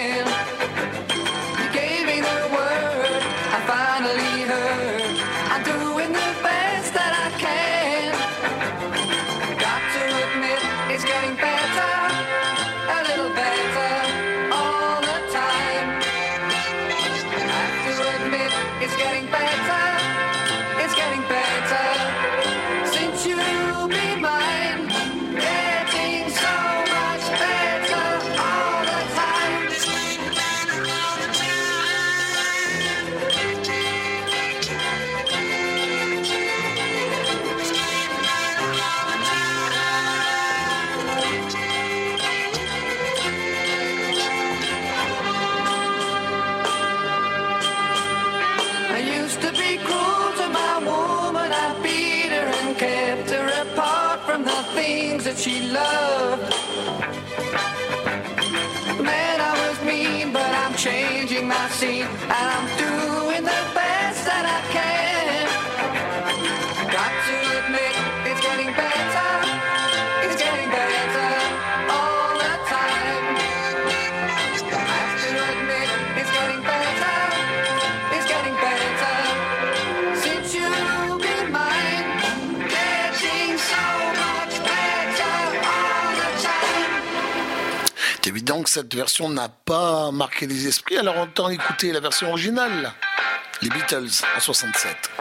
changing 61.33 61.47
my 61.47 61.67
scene, 61.69 62.07
I'm 62.29 62.67
doing 62.77 63.43
the 63.43 63.61
best 63.73 64.25
that 64.25 64.45
I 64.45 64.73
can. 64.73 64.82
cette 88.73 88.95
version 88.95 89.29
n'a 89.29 89.49
pas 89.49 90.09
marqué 90.09 90.47
les 90.47 90.67
esprits, 90.67 90.97
alors 90.97 91.15
on 91.17 91.21
entend 91.23 91.49
écouter 91.49 91.91
la 91.91 91.99
version 91.99 92.29
originale, 92.29 92.91
les 93.61 93.69
Beatles 93.69 94.09
en 94.35 94.39
67. 94.39 95.11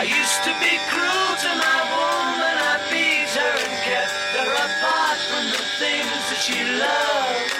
I 0.00 0.04
used 0.04 0.42
to 0.48 0.52
be 0.64 0.72
cruel 0.88 1.32
to 1.44 1.50
my 1.60 1.80
woman, 1.92 2.56
I 2.56 2.80
beat 2.88 3.28
her 3.36 3.52
and 3.68 3.76
kept 3.84 4.16
her 4.32 4.48
apart 4.48 5.18
from 5.28 5.44
the 5.52 5.60
things 5.76 6.24
that 6.24 6.40
she 6.40 6.56
loved. 6.80 7.52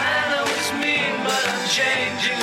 I 0.00 0.48
was 0.48 0.72
mean, 0.80 1.12
but 1.28 1.44
I'm 1.52 1.68
changing, 1.68 2.40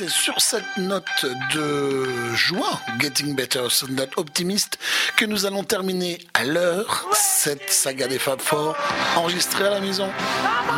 c'est 0.00 0.08
sur 0.08 0.40
cette 0.40 0.78
note 0.78 1.26
de 1.54 2.34
joie, 2.34 2.80
Getting 3.00 3.34
Better, 3.34 3.64
cette 3.68 4.16
optimiste, 4.16 4.78
que 5.14 5.26
nous 5.26 5.44
allons 5.44 5.62
terminer 5.62 6.18
à 6.32 6.44
l'heure 6.44 7.06
cette 7.12 7.70
saga 7.70 8.08
des 8.08 8.18
Fab 8.18 8.40
Four 8.40 8.74
enregistrée 9.16 9.66
à 9.66 9.70
la 9.70 9.80
maison. 9.80 10.08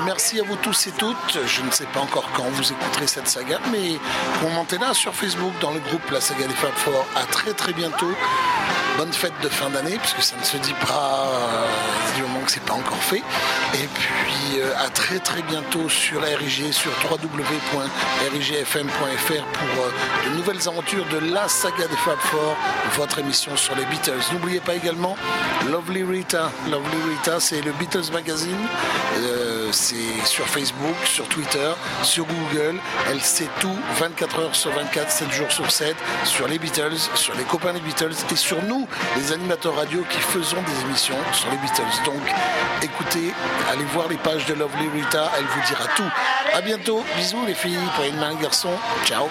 Merci 0.06 0.40
à 0.40 0.42
vous 0.42 0.56
tous 0.56 0.88
et 0.88 0.90
toutes. 0.98 1.38
Je 1.46 1.62
ne 1.62 1.70
sais 1.70 1.86
pas 1.94 2.00
encore 2.00 2.28
quand 2.34 2.48
vous 2.50 2.72
écouterez 2.72 3.06
cette 3.06 3.28
saga, 3.28 3.60
mais 3.70 3.96
commentez-la 4.40 4.92
sur 4.92 5.14
Facebook 5.14 5.52
dans 5.60 5.70
le 5.70 5.78
groupe 5.78 6.10
La 6.10 6.20
Saga 6.20 6.48
des 6.48 6.54
Fab 6.54 6.74
Four. 6.74 7.06
À 7.14 7.22
très 7.22 7.52
très 7.52 7.72
bientôt. 7.72 8.10
Bonne 8.98 9.12
fête 9.12 9.32
de 9.40 9.48
fin 9.48 9.70
d'année, 9.70 9.98
puisque 9.98 10.22
ça 10.22 10.36
ne 10.36 10.44
se 10.44 10.56
dit 10.56 10.74
pas 10.86 11.28
euh, 11.28 12.18
que 12.44 12.50
c'est 12.50 12.64
pas 12.64 12.74
encore 12.74 13.02
fait. 13.02 13.22
Et 13.74 13.88
puis 13.94 14.60
euh, 14.60 14.72
à 14.84 14.88
très 14.88 15.18
très 15.18 15.42
bientôt 15.42 15.88
sur 15.88 16.20
RIG, 16.22 16.72
sur 16.72 16.90
www.rigfm.fr 17.10 17.44
pour 19.44 19.84
euh, 19.84 19.90
de 20.28 20.30
nouvelles 20.36 20.68
aventures 20.68 21.06
de 21.06 21.18
la 21.32 21.48
saga 21.48 21.86
des 21.86 21.96
Fab 21.96 22.18
Four, 22.18 22.56
votre 22.96 23.18
émission 23.18 23.56
sur 23.56 23.74
les 23.74 23.84
Beatles. 23.86 24.20
N'oubliez 24.32 24.60
pas 24.60 24.74
également 24.74 25.16
Lovely 25.70 26.02
Rita. 26.02 26.50
Lovely 26.70 27.10
Rita, 27.10 27.40
c'est 27.40 27.60
le 27.62 27.72
Beatles 27.72 28.12
Magazine. 28.12 28.56
Euh, 29.18 29.68
c'est 29.72 30.26
sur 30.26 30.46
Facebook, 30.46 30.96
sur 31.04 31.28
Twitter, 31.28 31.72
sur 32.02 32.26
Google. 32.26 32.78
Elle 33.10 33.20
sait 33.20 33.48
tout 33.60 33.76
24 33.98 34.38
heures 34.40 34.54
sur 34.54 34.70
24, 34.72 35.10
7 35.10 35.32
jours 35.32 35.52
sur 35.52 35.70
7, 35.70 35.96
sur 36.24 36.48
les 36.48 36.58
Beatles, 36.58 36.96
sur 37.14 37.34
les 37.34 37.44
copains 37.44 37.72
des 37.72 37.80
Beatles 37.80 38.14
et 38.30 38.36
sur 38.36 38.62
nous, 38.64 38.86
les 39.16 39.32
animateurs 39.32 39.76
radio 39.76 40.04
qui 40.10 40.18
faisons 40.18 40.62
des 40.62 40.80
émissions 40.82 41.16
sur 41.32 41.50
les 41.50 41.56
Beatles. 41.58 41.82
Donc 42.04 42.22
écoutez, 42.82 43.32
allez 43.70 43.84
voir 43.84 44.08
les 44.08 44.16
pages 44.16 44.46
de 44.46 44.54
Lovely 44.54 44.88
Rita, 44.94 45.30
elle 45.38 45.44
vous 45.44 45.60
dira 45.66 45.84
tout. 45.96 46.10
À 46.54 46.60
bientôt, 46.60 47.04
bisous 47.16 47.44
les 47.46 47.54
filles, 47.54 47.78
prenez 47.94 48.08
une 48.08 48.20
main 48.20 48.34
garçon, 48.34 48.70
ciao. 49.04 49.28